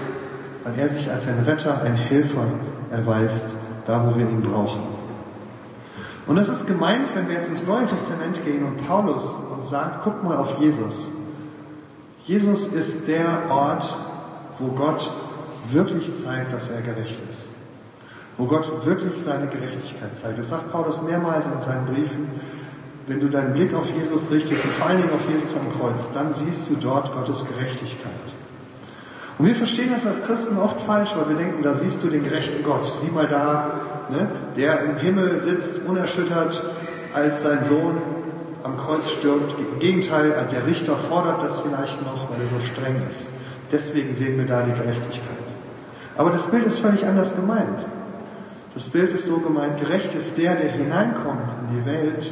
weil 0.64 0.78
er 0.78 0.88
sich 0.88 1.10
als 1.10 1.28
ein 1.28 1.44
Retter, 1.44 1.82
ein 1.82 1.94
Helfer 1.94 2.46
erweist, 2.90 3.46
da 3.86 4.06
wo 4.06 4.18
wir 4.18 4.28
ihn 4.28 4.42
brauchen. 4.42 4.80
Und 6.26 6.36
das 6.36 6.48
ist 6.48 6.66
gemeint, 6.66 7.08
wenn 7.14 7.28
wir 7.28 7.36
jetzt 7.36 7.48
ins 7.48 7.66
Neue 7.66 7.86
Testament 7.86 8.44
gehen 8.44 8.64
und 8.64 8.86
Paulus 8.86 9.24
uns 9.50 9.70
sagt, 9.70 10.02
guck 10.04 10.22
mal 10.22 10.36
auf 10.36 10.58
Jesus. 10.60 11.08
Jesus 12.26 12.68
ist 12.68 13.08
der 13.08 13.50
Ort, 13.50 13.90
wo 14.58 14.68
Gott 14.72 15.10
wirklich 15.70 16.12
zeigt, 16.22 16.52
dass 16.52 16.68
er 16.70 16.82
gerecht 16.82 17.18
ist. 17.30 17.48
Wo 18.36 18.44
Gott 18.44 18.84
wirklich 18.84 19.18
seine 19.22 19.46
Gerechtigkeit 19.46 20.16
zeigt. 20.16 20.38
Das 20.38 20.50
sagt 20.50 20.70
Paulus 20.70 21.00
mehrmals 21.02 21.46
in 21.46 21.64
seinen 21.64 21.86
Briefen 21.86 22.28
wenn 23.08 23.20
du 23.20 23.28
deinen 23.28 23.54
Blick 23.54 23.74
auf 23.74 23.86
Jesus 23.90 24.30
richtest 24.30 24.64
und 24.64 24.72
vor 24.72 24.88
allen 24.88 25.00
Dingen 25.00 25.14
auf 25.14 25.28
Jesus 25.28 25.56
am 25.56 25.80
Kreuz, 25.80 26.12
dann 26.12 26.34
siehst 26.34 26.68
du 26.70 26.76
dort 26.76 27.12
Gottes 27.14 27.44
Gerechtigkeit. 27.48 28.12
Und 29.38 29.46
wir 29.46 29.54
verstehen 29.54 29.90
das 29.94 30.06
als 30.06 30.24
Christen 30.26 30.58
oft 30.58 30.80
falsch, 30.82 31.10
weil 31.16 31.30
wir 31.30 31.36
denken, 31.36 31.62
da 31.62 31.74
siehst 31.74 32.02
du 32.02 32.08
den 32.08 32.24
gerechten 32.24 32.62
Gott. 32.62 32.92
Sieh 33.00 33.10
mal 33.10 33.26
da, 33.26 33.80
ne, 34.10 34.28
der 34.56 34.82
im 34.82 34.96
Himmel 34.96 35.40
sitzt, 35.40 35.86
unerschüttert, 35.86 36.62
als 37.14 37.42
sein 37.42 37.64
Sohn 37.64 37.96
am 38.62 38.76
Kreuz 38.76 39.10
stirbt. 39.10 39.54
Im 39.58 39.78
Gegenteil, 39.78 40.34
der 40.52 40.66
Richter 40.66 40.96
fordert 40.96 41.42
das 41.42 41.60
vielleicht 41.60 42.02
noch, 42.02 42.28
weil 42.30 42.40
er 42.40 42.48
so 42.48 42.66
streng 42.72 43.00
ist. 43.10 43.28
Deswegen 43.72 44.14
sehen 44.14 44.36
wir 44.38 44.46
da 44.46 44.62
die 44.62 44.72
Gerechtigkeit. 44.72 45.22
Aber 46.16 46.30
das 46.30 46.50
Bild 46.50 46.66
ist 46.66 46.80
völlig 46.80 47.06
anders 47.06 47.34
gemeint. 47.36 47.78
Das 48.74 48.90
Bild 48.90 49.14
ist 49.14 49.26
so 49.26 49.38
gemeint, 49.38 49.80
gerecht 49.80 50.14
ist 50.14 50.36
der, 50.36 50.56
der 50.56 50.72
hineinkommt 50.72 51.48
in 51.62 51.78
die 51.78 51.86
Welt 51.86 52.30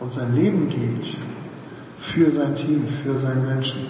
und 0.00 0.12
sein 0.12 0.34
Leben 0.34 0.68
gibt 0.68 1.16
für 2.00 2.30
sein 2.30 2.56
Team, 2.56 2.86
für 3.02 3.18
seine 3.18 3.40
Menschen, 3.40 3.86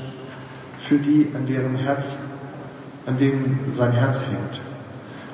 für 0.81 0.99
die, 0.99 1.31
an 1.35 1.47
deren 1.47 1.77
Herz, 1.77 2.14
an 3.07 3.19
denen 3.19 3.75
sein 3.77 3.92
Herz 3.92 4.23
hängt. 4.23 4.61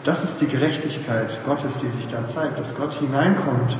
Das 0.05 0.25
ist 0.25 0.41
die 0.41 0.47
Gerechtigkeit 0.47 1.29
Gottes, 1.47 1.73
die 1.83 1.89
sich 1.89 2.11
da 2.11 2.27
zeigt, 2.27 2.59
dass 2.59 2.77
Gott 2.77 2.93
hineinkommt 2.95 3.77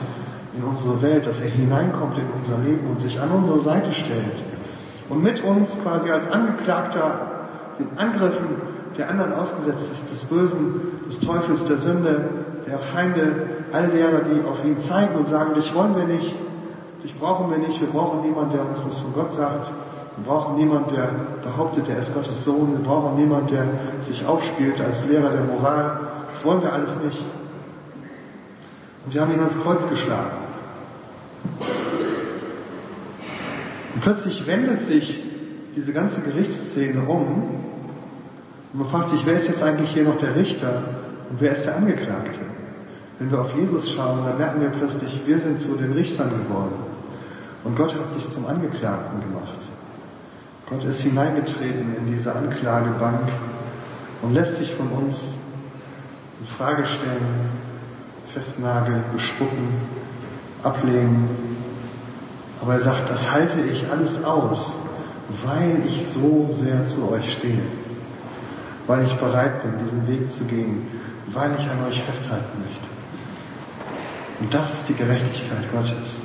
in 0.57 0.63
unsere 0.63 1.03
Welt, 1.03 1.27
dass 1.27 1.41
er 1.41 1.51
hineinkommt 1.51 2.17
in 2.19 2.27
unser 2.39 2.63
Leben 2.63 2.87
und 2.89 3.01
sich 3.01 3.21
an 3.21 3.31
unsere 3.31 3.61
Seite 3.61 3.93
stellt 3.93 4.37
und 5.09 5.23
mit 5.23 5.43
uns 5.43 5.83
quasi 5.83 6.11
als 6.11 6.31
Angeklagter 6.31 7.31
den 7.79 7.99
Angriffen 7.99 8.73
der 8.97 9.09
anderen 9.09 9.33
ausgesetzt 9.33 9.91
ist, 9.93 10.13
des 10.13 10.29
Bösen, 10.29 10.81
des 11.09 11.21
Teufels, 11.21 11.67
der 11.67 11.79
Sünde, 11.79 12.29
der 12.67 12.79
Feinde, 12.79 13.33
all 13.73 13.89
derer, 13.89 14.21
die 14.21 14.47
auf 14.47 14.65
ihn 14.65 14.79
zeigen 14.79 15.15
und 15.15 15.29
sagen, 15.29 15.55
dich 15.55 15.75
wollen 15.75 15.97
wir 15.97 16.05
nicht, 16.05 16.35
Dich 17.03 17.19
brauchen 17.19 17.51
wir 17.51 17.59
nicht. 17.59 17.81
Wir 17.81 17.89
brauchen 17.89 18.23
niemanden, 18.23 18.53
der 18.53 18.69
uns 18.69 18.85
was 18.87 18.99
von 19.01 19.13
Gott 19.13 19.33
sagt. 19.33 19.67
Wir 20.17 20.25
brauchen 20.25 20.57
niemanden, 20.57 20.95
der 20.95 21.09
behauptet, 21.43 21.89
er 21.89 21.99
ist 21.99 22.15
Gottes 22.15 22.45
Sohn. 22.45 22.79
Wir 22.79 22.85
brauchen 22.87 23.17
niemanden, 23.17 23.49
der 23.49 23.65
sich 24.05 24.25
aufspielt 24.25 24.81
als 24.81 25.07
Lehrer 25.07 25.31
der 25.31 25.45
Moral. 25.45 26.01
Das 26.33 26.45
wollen 26.45 26.63
wir 26.63 26.73
alles 26.73 26.97
nicht. 27.03 27.19
Und 29.05 29.13
sie 29.13 29.21
haben 29.21 29.33
ihn 29.33 29.41
ans 29.41 29.61
Kreuz 29.61 29.89
geschlagen. 29.89 30.31
Und 33.95 34.01
plötzlich 34.01 34.47
wendet 34.47 34.85
sich 34.85 35.23
diese 35.75 35.93
ganze 35.93 36.21
Gerichtsszene 36.21 37.01
um. 37.01 37.61
Und 38.73 38.81
man 38.81 38.89
fragt 38.89 39.09
sich, 39.09 39.27
wer 39.27 39.39
ist 39.39 39.49
jetzt 39.49 39.63
eigentlich 39.63 39.91
hier 39.91 40.05
noch 40.05 40.19
der 40.19 40.37
Richter 40.37 40.83
und 41.31 41.41
wer 41.41 41.57
ist 41.57 41.67
der 41.67 41.77
Angeklagte? 41.77 42.39
Wenn 43.19 43.31
wir 43.31 43.41
auf 43.41 43.55
Jesus 43.57 43.91
schauen, 43.91 44.21
dann 44.25 44.39
merken 44.39 44.61
wir 44.61 44.71
plötzlich, 44.71 45.23
wir 45.27 45.39
sind 45.39 45.61
zu 45.61 45.75
den 45.75 45.93
Richtern 45.93 46.31
geworden. 46.31 46.92
Und 47.65 47.77
Gott 47.77 47.95
hat 47.95 48.13
sich 48.13 48.33
zum 48.33 48.47
Angeklagten 48.47 49.21
gemacht. 49.21 49.59
Gott 50.69 50.85
ist 50.85 51.03
hineingetreten 51.03 51.97
in 51.97 52.13
diese 52.13 52.35
Anklagebank 52.35 53.29
und 54.23 54.35
lässt 54.35 54.57
sich 54.57 54.73
von 54.75 54.89
uns 54.89 55.35
in 56.41 56.47
Frage 56.47 56.87
stellen, 56.87 57.51
festnageln, 58.33 59.05
bespucken, 59.13 59.69
ablehnen. 60.63 61.29
Aber 62.61 62.75
er 62.75 62.81
sagt, 62.81 63.11
das 63.11 63.31
halte 63.31 63.61
ich 63.61 63.89
alles 63.91 64.25
aus, 64.25 64.73
weil 65.45 65.83
ich 65.87 66.07
so 66.13 66.55
sehr 66.61 66.87
zu 66.87 67.13
euch 67.13 67.33
stehe, 67.33 67.63
weil 68.87 69.07
ich 69.07 69.15
bereit 69.15 69.63
bin, 69.63 69.85
diesen 69.85 70.09
Weg 70.09 70.33
zu 70.33 70.45
gehen, 70.45 70.89
weil 71.33 71.53
ich 71.59 71.69
an 71.71 71.85
euch 71.89 72.03
festhalten 72.03 72.63
möchte. 72.65 72.87
Und 74.41 74.53
das 74.53 74.73
ist 74.75 74.89
die 74.89 74.95
Gerechtigkeit 74.95 75.71
Gottes 75.71 76.23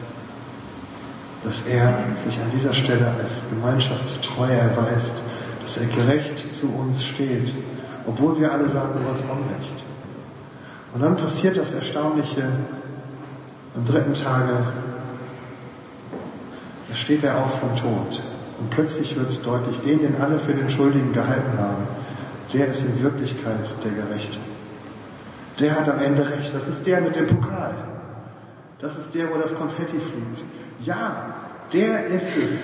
dass 1.47 1.65
er 1.65 1.93
sich 2.25 2.35
an 2.35 2.51
dieser 2.53 2.73
Stelle 2.73 3.07
als 3.23 3.43
gemeinschaftstreu 3.49 4.51
erweist, 4.51 5.19
dass 5.63 5.77
er 5.77 5.87
gerecht 5.87 6.53
zu 6.53 6.67
uns 6.67 7.05
steht, 7.05 7.53
obwohl 8.05 8.37
wir 8.39 8.51
alle 8.51 8.67
sagen, 8.67 8.99
du 8.99 9.09
hast 9.09 9.23
Unrecht. 9.23 9.77
Und 10.93 11.01
dann 11.01 11.15
passiert 11.15 11.57
das 11.57 11.73
Erstaunliche. 11.73 12.43
Am 13.75 13.85
dritten 13.85 14.15
Tage, 14.15 14.53
da 16.89 16.95
steht 16.95 17.23
er 17.23 17.37
auf 17.37 17.59
vom 17.59 17.75
Tod. 17.75 18.21
Und 18.59 18.69
plötzlich 18.71 19.15
wird 19.15 19.45
deutlich, 19.45 19.79
den, 19.85 19.99
den 19.99 20.19
alle 20.19 20.39
für 20.39 20.53
den 20.53 20.69
Schuldigen 20.69 21.13
gehalten 21.13 21.59
haben, 21.59 21.87
der 22.53 22.67
ist 22.67 22.85
in 22.85 23.03
Wirklichkeit 23.03 23.69
der 23.83 23.91
Gerechte. 23.91 24.37
Der 25.59 25.75
hat 25.75 25.87
am 25.89 26.01
Ende 26.01 26.27
recht. 26.27 26.53
Das 26.53 26.67
ist 26.67 26.85
der 26.87 27.01
mit 27.01 27.15
dem 27.15 27.27
Pokal. 27.27 27.73
Das 28.79 28.97
ist 28.97 29.13
der, 29.13 29.29
wo 29.29 29.37
das 29.37 29.55
Konfetti 29.55 29.97
fliegt. 29.97 30.41
Ja, 30.83 31.36
der 31.73 32.07
ist 32.07 32.35
es, 32.37 32.63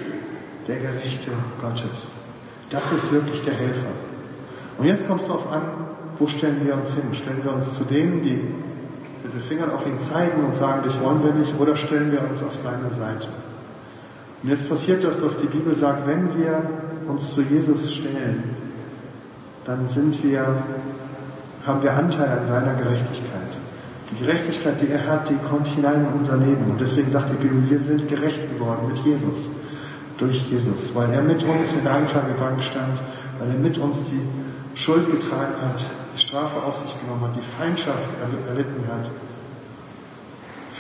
der 0.68 0.78
Gerechte 0.78 1.32
Gottes. 1.62 2.12
Das 2.70 2.92
ist 2.92 3.12
wirklich 3.12 3.44
der 3.44 3.54
Helfer. 3.54 3.92
Und 4.78 4.86
jetzt 4.86 5.08
kommt 5.08 5.22
es 5.22 5.28
darauf 5.28 5.52
an, 5.52 5.62
wo 6.20 6.28
stellen 6.28 6.66
wir 6.66 6.76
uns 6.76 6.90
hin? 6.94 7.14
Stellen 7.14 7.44
wir 7.44 7.54
uns 7.54 7.78
zu 7.78 7.84
denen, 7.84 8.24
die 8.24 8.42
mit 9.24 9.34
den 9.34 9.42
Fingern 9.42 9.72
auf 9.72 9.86
ihn 9.86 10.00
zeigen 10.00 10.44
und 10.44 10.58
sagen, 10.58 10.84
dich 10.84 11.00
wollen 11.02 11.24
wir 11.24 11.34
nicht, 11.34 11.54
oder 11.60 11.76
stellen 11.76 12.12
wir 12.12 12.22
uns 12.22 12.44
auf 12.44 12.54
seine 12.62 12.90
Seite? 12.90 13.30
Und 14.42 14.50
jetzt 14.50 14.70
passiert 14.70 15.04
das, 15.04 15.24
was 15.24 15.40
die 15.40 15.48
Bibel 15.48 15.76
sagt, 15.76 16.08
wenn 16.08 16.38
wir 16.38 16.62
uns 17.08 17.34
zu 17.34 17.42
Jesus 17.42 17.94
stellen, 17.94 18.44
dann 19.66 19.88
sind 19.90 20.22
wir, 20.24 20.46
haben 21.66 21.84
wir 21.84 21.94
Anteil 21.94 22.40
an 22.40 22.46
seiner 22.46 22.74
Gerechtigkeit. 22.76 23.63
Die 24.12 24.26
Gerechtigkeit, 24.26 24.76
die 24.82 24.92
er 24.92 25.06
hat, 25.08 25.30
die 25.30 25.38
kommt 25.50 25.68
hinein 25.68 26.06
in 26.06 26.20
unser 26.20 26.38
Leben. 26.38 26.72
Und 26.72 26.80
deswegen 26.80 27.12
sagt 27.12 27.32
die 27.32 27.42
Bibel, 27.42 27.70
wir 27.70 27.80
sind 27.80 28.08
gerecht 28.08 28.42
geworden 28.54 28.94
mit 28.94 29.04
Jesus. 29.06 29.50
Durch 30.18 30.44
Jesus. 30.50 30.94
Weil 30.94 31.12
er 31.12 31.22
mit 31.22 31.42
uns 31.44 31.74
in 31.74 31.84
der 31.84 31.94
Anklagebank 31.96 32.64
stand, 32.64 33.00
weil 33.40 33.50
er 33.50 33.60
mit 33.60 33.78
uns 33.78 34.06
die 34.06 34.80
Schuld 34.80 35.10
getragen 35.10 35.56
hat, 35.62 35.80
die 36.16 36.22
Strafe 36.22 36.62
auf 36.62 36.80
sich 36.80 36.94
genommen 37.02 37.24
hat, 37.24 37.36
die 37.36 37.62
Feindschaft 37.62 38.10
erlitten 38.48 38.84
hat. 38.88 39.10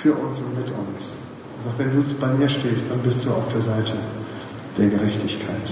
Für 0.01 0.13
uns 0.13 0.37
und 0.37 0.57
mit 0.57 0.67
uns. 0.67 1.13
Und 1.57 1.71
auch 1.71 1.79
wenn 1.79 1.91
du 1.95 2.03
bei 2.19 2.27
mir 2.27 2.49
stehst, 2.49 2.91
dann 2.91 2.99
bist 2.99 3.25
du 3.25 3.31
auf 3.31 3.47
der 3.53 3.61
Seite 3.61 3.93
der 4.77 4.89
Gerechtigkeit. 4.89 5.65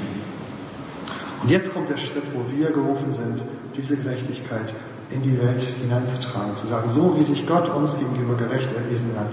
Und 1.43 1.49
jetzt 1.49 1.73
kommt 1.73 1.89
der 1.89 1.97
Schritt, 1.97 2.23
wo 2.33 2.45
wir 2.55 2.71
gerufen 2.71 3.13
sind, 3.13 3.41
diese 3.75 3.97
Gerechtigkeit 3.97 4.73
in 5.13 5.21
die 5.23 5.37
Welt 5.37 5.61
hineinzutragen, 5.81 6.55
zu 6.55 6.67
sagen, 6.67 6.89
so 6.89 7.15
wie 7.19 7.23
sich 7.23 7.45
Gott 7.45 7.73
uns 7.75 7.99
gegenüber 7.99 8.35
gerecht 8.35 8.69
erwiesen 8.75 9.11
hat, 9.17 9.31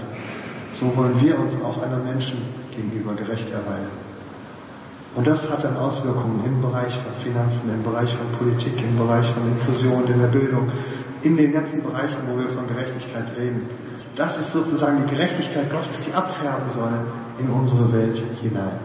so 0.79 0.95
wollen 0.95 1.19
wir 1.21 1.39
uns 1.39 1.55
auch 1.63 1.81
anderen 1.81 2.05
Menschen 2.05 2.39
gegenüber 2.75 3.13
gerecht 3.13 3.51
erweisen. 3.51 4.09
Und 5.15 5.25
das 5.25 5.49
hat 5.49 5.63
dann 5.63 5.75
Auswirkungen 5.77 6.43
im 6.45 6.61
Bereich 6.61 6.93
von 6.93 7.13
Finanzen, 7.23 7.69
im 7.73 7.83
Bereich 7.83 8.13
von 8.13 8.27
Politik, 8.37 8.77
im 8.77 8.97
Bereich 8.97 9.25
von 9.31 9.43
Inklusion, 9.51 10.05
in 10.07 10.19
der 10.19 10.27
Bildung, 10.27 10.71
in 11.23 11.35
den 11.35 11.51
ganzen 11.51 11.83
Bereichen, 11.83 12.17
wo 12.29 12.37
wir 12.37 12.47
von 12.49 12.67
Gerechtigkeit 12.67 13.25
reden. 13.37 13.67
Das 14.15 14.39
ist 14.39 14.53
sozusagen 14.53 15.03
die 15.05 15.15
Gerechtigkeit 15.15 15.69
Gottes, 15.71 16.05
die 16.05 16.13
abfärben 16.13 16.69
soll 16.75 16.93
in 17.39 17.49
unsere 17.49 17.91
Welt 17.91 18.21
hinein. 18.41 18.79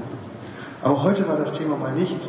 Aber 0.82 1.02
heute 1.02 1.26
war 1.28 1.36
das 1.36 1.52
Thema 1.54 1.76
mal 1.76 1.92
nicht 1.92 2.20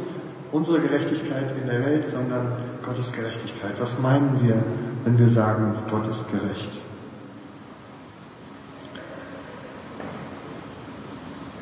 unsere 0.52 0.80
Gerechtigkeit 0.80 1.56
in 1.62 1.68
der 1.68 1.86
Welt, 1.86 2.08
sondern 2.08 2.48
Gottes 2.86 3.14
Gerechtigkeit. 3.14 3.74
Was 3.80 4.00
meinen 4.00 4.40
wir, 4.44 4.56
wenn 5.04 5.18
wir 5.18 5.30
sagen, 5.30 5.76
Gott 5.90 6.10
ist 6.12 6.30
gerecht? 6.30 6.72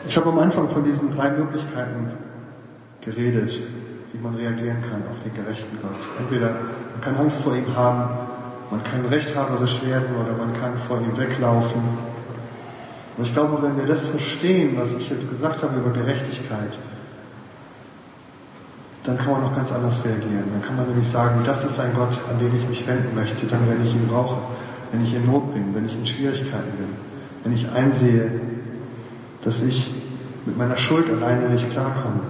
Ich 0.08 0.18
habe 0.18 0.30
am 0.30 0.40
Anfang 0.40 0.70
von 0.70 0.84
diesen 0.84 1.16
drei 1.16 1.30
Möglichkeiten 1.32 2.12
geredet, 3.02 3.54
wie 4.12 4.18
man 4.20 4.36
reagieren 4.36 4.84
kann 4.90 5.02
auf 5.10 5.24
den 5.24 5.34
gerechten 5.34 5.78
Gott. 5.82 5.96
Entweder 6.20 6.52
man 6.92 7.02
kann 7.02 7.16
Angst 7.16 7.42
vor 7.42 7.56
ihm 7.56 7.74
haben, 7.74 8.10
man 8.70 8.84
kann 8.84 9.06
rechthaberisch 9.06 9.82
werden 9.86 10.10
oder 10.22 10.38
man 10.38 10.60
kann 10.60 10.74
vor 10.88 11.00
ihm 11.00 11.18
weglaufen. 11.18 11.82
Und 13.18 13.26
ich 13.26 13.34
glaube, 13.34 13.62
wenn 13.62 13.78
wir 13.78 13.86
das 13.86 14.06
verstehen, 14.08 14.76
was 14.78 14.94
ich 14.96 15.10
jetzt 15.10 15.30
gesagt 15.30 15.64
habe 15.64 15.78
über 15.80 15.92
Gerechtigkeit, 15.92 16.74
dann 19.04 19.18
kann 19.18 19.32
man 19.32 19.42
noch 19.42 19.56
ganz 19.56 19.72
anders 19.72 20.04
reagieren. 20.06 20.46
Dann 20.52 20.62
kann 20.66 20.78
man 20.78 20.88
nämlich 20.88 21.10
sagen, 21.10 21.44
das 21.46 21.66
ist 21.66 21.80
ein 21.80 21.94
Gott, 21.94 22.18
an 22.30 22.40
den 22.40 22.56
ich 22.56 22.68
mich 22.70 22.88
wenden 22.88 23.14
möchte, 23.16 23.46
dann 23.48 23.68
wenn 23.70 23.86
ich 23.86 23.94
ihn 23.94 24.08
brauche, 24.08 24.38
wenn 24.92 25.06
ich 25.06 25.14
in 25.14 25.26
Not 25.26 25.54
bin, 25.54 25.76
wenn 25.76 25.88
ich 25.88 25.96
in 25.96 26.08
Schwierigkeiten 26.08 26.72
bin, 26.78 26.90
wenn 27.44 27.54
ich 27.54 27.70
einsehe, 27.72 28.32
dass 29.44 29.62
ich 29.64 29.94
mit 30.46 30.58
meiner 30.58 30.78
Schuld 30.78 31.06
alleine 31.10 31.50
nicht 31.50 31.70
klarkomme, 31.72 32.22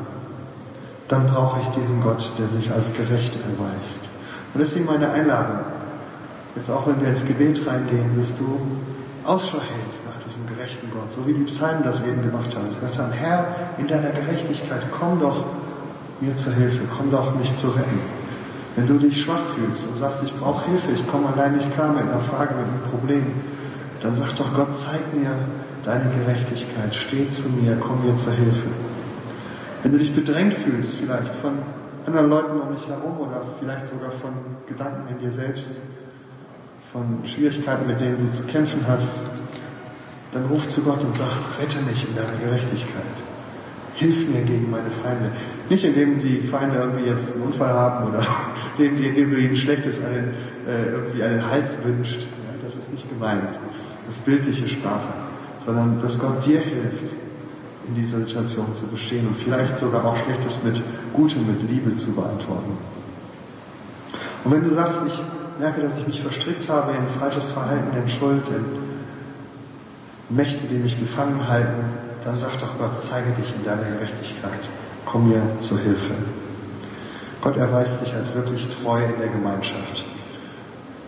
dann 1.07 1.27
brauche 1.27 1.59
ich 1.61 1.67
diesen 1.81 2.01
Gott, 2.01 2.31
der 2.39 2.47
sich 2.47 2.71
als 2.71 2.93
gerecht 2.93 3.33
erweist. 3.35 4.09
Und 4.53 4.61
deswegen 4.61 4.85
meine 4.85 5.11
Einladung, 5.11 5.59
jetzt 6.55 6.71
auch 6.71 6.87
wenn 6.87 7.01
wir 7.01 7.09
ins 7.09 7.25
Gebet 7.25 7.67
reingehen, 7.67 8.19
dass 8.19 8.35
du 8.37 8.59
Ausschau 9.25 9.59
hältst 9.59 10.05
nach 10.05 10.19
diesem 10.25 10.47
gerechten 10.47 10.89
Gott, 10.91 11.13
so 11.13 11.25
wie 11.27 11.33
die 11.33 11.43
Psalmen 11.43 11.83
das 11.83 12.03
eben 12.03 12.23
gemacht 12.23 12.55
haben. 12.55 12.67
Sie 12.69 12.79
gesagt 12.79 12.97
haben, 12.97 13.11
Herr, 13.11 13.47
in 13.77 13.87
deiner 13.87 14.09
Gerechtigkeit, 14.09 14.81
komm 14.91 15.19
doch 15.19 15.45
mir 16.23 16.35
zur 16.35 16.53
Hilfe, 16.53 16.83
komm 16.97 17.11
doch 17.11 17.35
mich 17.35 17.55
zu 17.57 17.69
retten. 17.69 17.99
Wenn 18.75 18.87
du 18.87 18.97
dich 18.97 19.21
schwach 19.21 19.53
fühlst 19.55 19.87
und 19.87 19.97
sagst, 19.99 20.23
ich 20.23 20.33
brauche 20.33 20.65
Hilfe, 20.65 20.93
ich 20.93 21.07
komme 21.07 21.27
allein 21.33 21.57
nicht 21.57 21.73
klar 21.73 21.93
mit 21.93 22.03
einer 22.03 22.21
Frage, 22.21 22.55
mit 22.55 22.65
einem 22.65 22.89
Problem, 22.89 23.25
dann 24.01 24.15
sag 24.15 24.35
doch 24.37 24.53
Gott, 24.55 24.75
zeig 24.75 25.13
mir 25.13 25.31
deine 25.85 26.09
Gerechtigkeit, 26.09 26.95
steh 26.95 27.29
zu 27.29 27.49
mir, 27.49 27.77
komm 27.79 28.03
mir 28.05 28.17
zur 28.17 28.33
Hilfe. 28.33 28.67
Wenn 29.83 29.91
du 29.91 29.97
dich 29.97 30.15
bedrängt 30.15 30.55
fühlst, 30.55 30.95
vielleicht 30.95 31.35
von 31.41 31.59
anderen 32.05 32.29
Leuten 32.29 32.61
um 32.61 32.75
dich 32.75 32.87
herum 32.87 33.19
oder 33.19 33.41
vielleicht 33.59 33.89
sogar 33.89 34.11
von 34.21 34.33
Gedanken 34.67 35.13
in 35.13 35.19
dir 35.19 35.31
selbst, 35.31 35.67
von 36.91 37.19
Schwierigkeiten, 37.25 37.87
mit 37.87 37.99
denen 37.99 38.17
du 38.17 38.35
zu 38.35 38.43
kämpfen 38.43 38.81
hast, 38.87 39.17
dann 40.33 40.45
ruf 40.45 40.67
zu 40.69 40.81
Gott 40.81 41.01
und 41.01 41.15
sag, 41.15 41.29
rette 41.59 41.79
mich 41.81 42.07
in 42.07 42.15
deiner 42.15 42.37
Gerechtigkeit. 42.37 43.13
Hilf 43.95 44.27
mir 44.29 44.41
gegen 44.41 44.71
meine 44.71 44.89
Feinde. 45.03 45.31
Nicht 45.69 45.83
indem 45.83 46.21
die 46.21 46.45
Feinde 46.47 46.77
irgendwie 46.77 47.09
jetzt 47.09 47.33
einen 47.33 47.43
Unfall 47.43 47.73
haben 47.73 48.09
oder 48.09 48.25
indem 48.77 49.31
du 49.31 49.37
ihnen 49.37 49.57
Schlechtes 49.57 50.01
den, 50.01 50.33
äh, 50.67 50.91
irgendwie 50.91 51.19
den 51.19 51.49
Hals 51.49 51.77
wünscht. 51.83 52.19
Ja, 52.19 52.65
das 52.65 52.75
ist 52.75 52.91
nicht 52.91 53.09
gemeint. 53.09 53.43
Das 54.07 54.17
ist 54.17 54.25
bildliche 54.25 54.67
Sprache. 54.67 55.13
Sondern 55.65 56.01
dass 56.01 56.19
Gott 56.19 56.45
dir 56.45 56.59
hilft, 56.59 57.13
in 57.87 57.95
dieser 57.95 58.19
Situation 58.19 58.67
zu 58.75 58.87
bestehen 58.87 59.27
und 59.27 59.37
vielleicht 59.37 59.77
sogar 59.79 60.05
auch 60.05 60.17
Schlechtes 60.17 60.63
mit 60.63 60.81
Gutem, 61.13 61.47
mit 61.47 61.69
Liebe 61.69 61.95
zu 61.97 62.11
beantworten. 62.13 62.77
Und 64.43 64.51
wenn 64.51 64.63
du 64.63 64.73
sagst, 64.73 65.01
ich 65.07 65.19
merke, 65.59 65.81
dass 65.81 65.97
ich 65.97 66.07
mich 66.07 66.21
verstrickt 66.21 66.69
habe 66.69 66.91
in 66.91 67.19
falsches 67.19 67.51
Verhalten, 67.51 67.95
in 67.95 68.09
Schuld, 68.09 68.43
in 68.49 70.35
Mächte, 70.35 70.65
die 70.69 70.77
mich 70.77 70.99
gefangen 70.99 71.47
halten, 71.47 71.83
dann 72.25 72.39
sag 72.39 72.59
doch 72.59 72.77
Gott, 72.77 73.01
zeige 73.01 73.31
dich 73.31 73.53
in 73.55 73.65
deiner 73.65 73.83
Gerechtigkeit 73.83 74.59
komm 75.05 75.29
mir 75.29 75.41
zur 75.61 75.79
Hilfe. 75.79 76.13
Gott 77.41 77.57
erweist 77.57 77.99
sich 77.99 78.13
als 78.13 78.33
wirklich 78.35 78.67
treu 78.81 79.03
in 79.03 79.19
der 79.19 79.27
Gemeinschaft, 79.27 80.05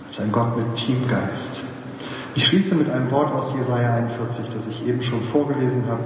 als 0.08 0.19
ein 0.19 0.31
Gott 0.31 0.58
mit 0.58 0.75
Teamgeist. 0.75 1.62
Ich 2.36 2.47
schließe 2.47 2.75
mit 2.75 2.89
einem 2.89 3.10
Wort 3.12 3.34
aus 3.34 3.53
Jesaja 3.58 3.95
41, 3.95 4.47
das 4.53 4.67
ich 4.67 4.86
eben 4.86 5.01
schon 5.01 5.23
vorgelesen 5.31 5.86
habe. 5.88 6.03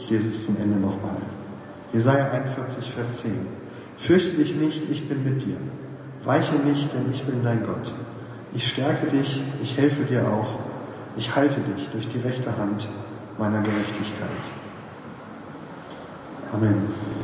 Ich 0.00 0.10
lese 0.10 0.28
es 0.28 0.46
zum 0.46 0.56
Ende 0.56 0.78
nochmal. 0.78 1.16
Jesaja 1.92 2.30
41, 2.30 2.90
Vers 2.92 3.22
10. 3.22 3.46
Fürchte 4.00 4.36
dich 4.36 4.56
nicht, 4.56 4.90
ich 4.90 5.08
bin 5.08 5.22
mit 5.22 5.46
dir. 5.46 5.56
Weiche 6.24 6.54
nicht, 6.56 6.92
denn 6.92 7.12
ich 7.14 7.22
bin 7.22 7.44
dein 7.44 7.64
Gott. 7.64 7.92
Ich 8.52 8.68
stärke 8.68 9.06
dich, 9.06 9.40
ich 9.62 9.76
helfe 9.76 10.02
dir 10.04 10.26
auch. 10.26 10.58
Ich 11.16 11.34
halte 11.36 11.60
dich 11.60 11.88
durch 11.92 12.08
die 12.08 12.18
rechte 12.18 12.56
Hand 12.56 12.88
meiner 13.38 13.60
Gerechtigkeit. 13.60 14.28
Amen. 16.52 17.19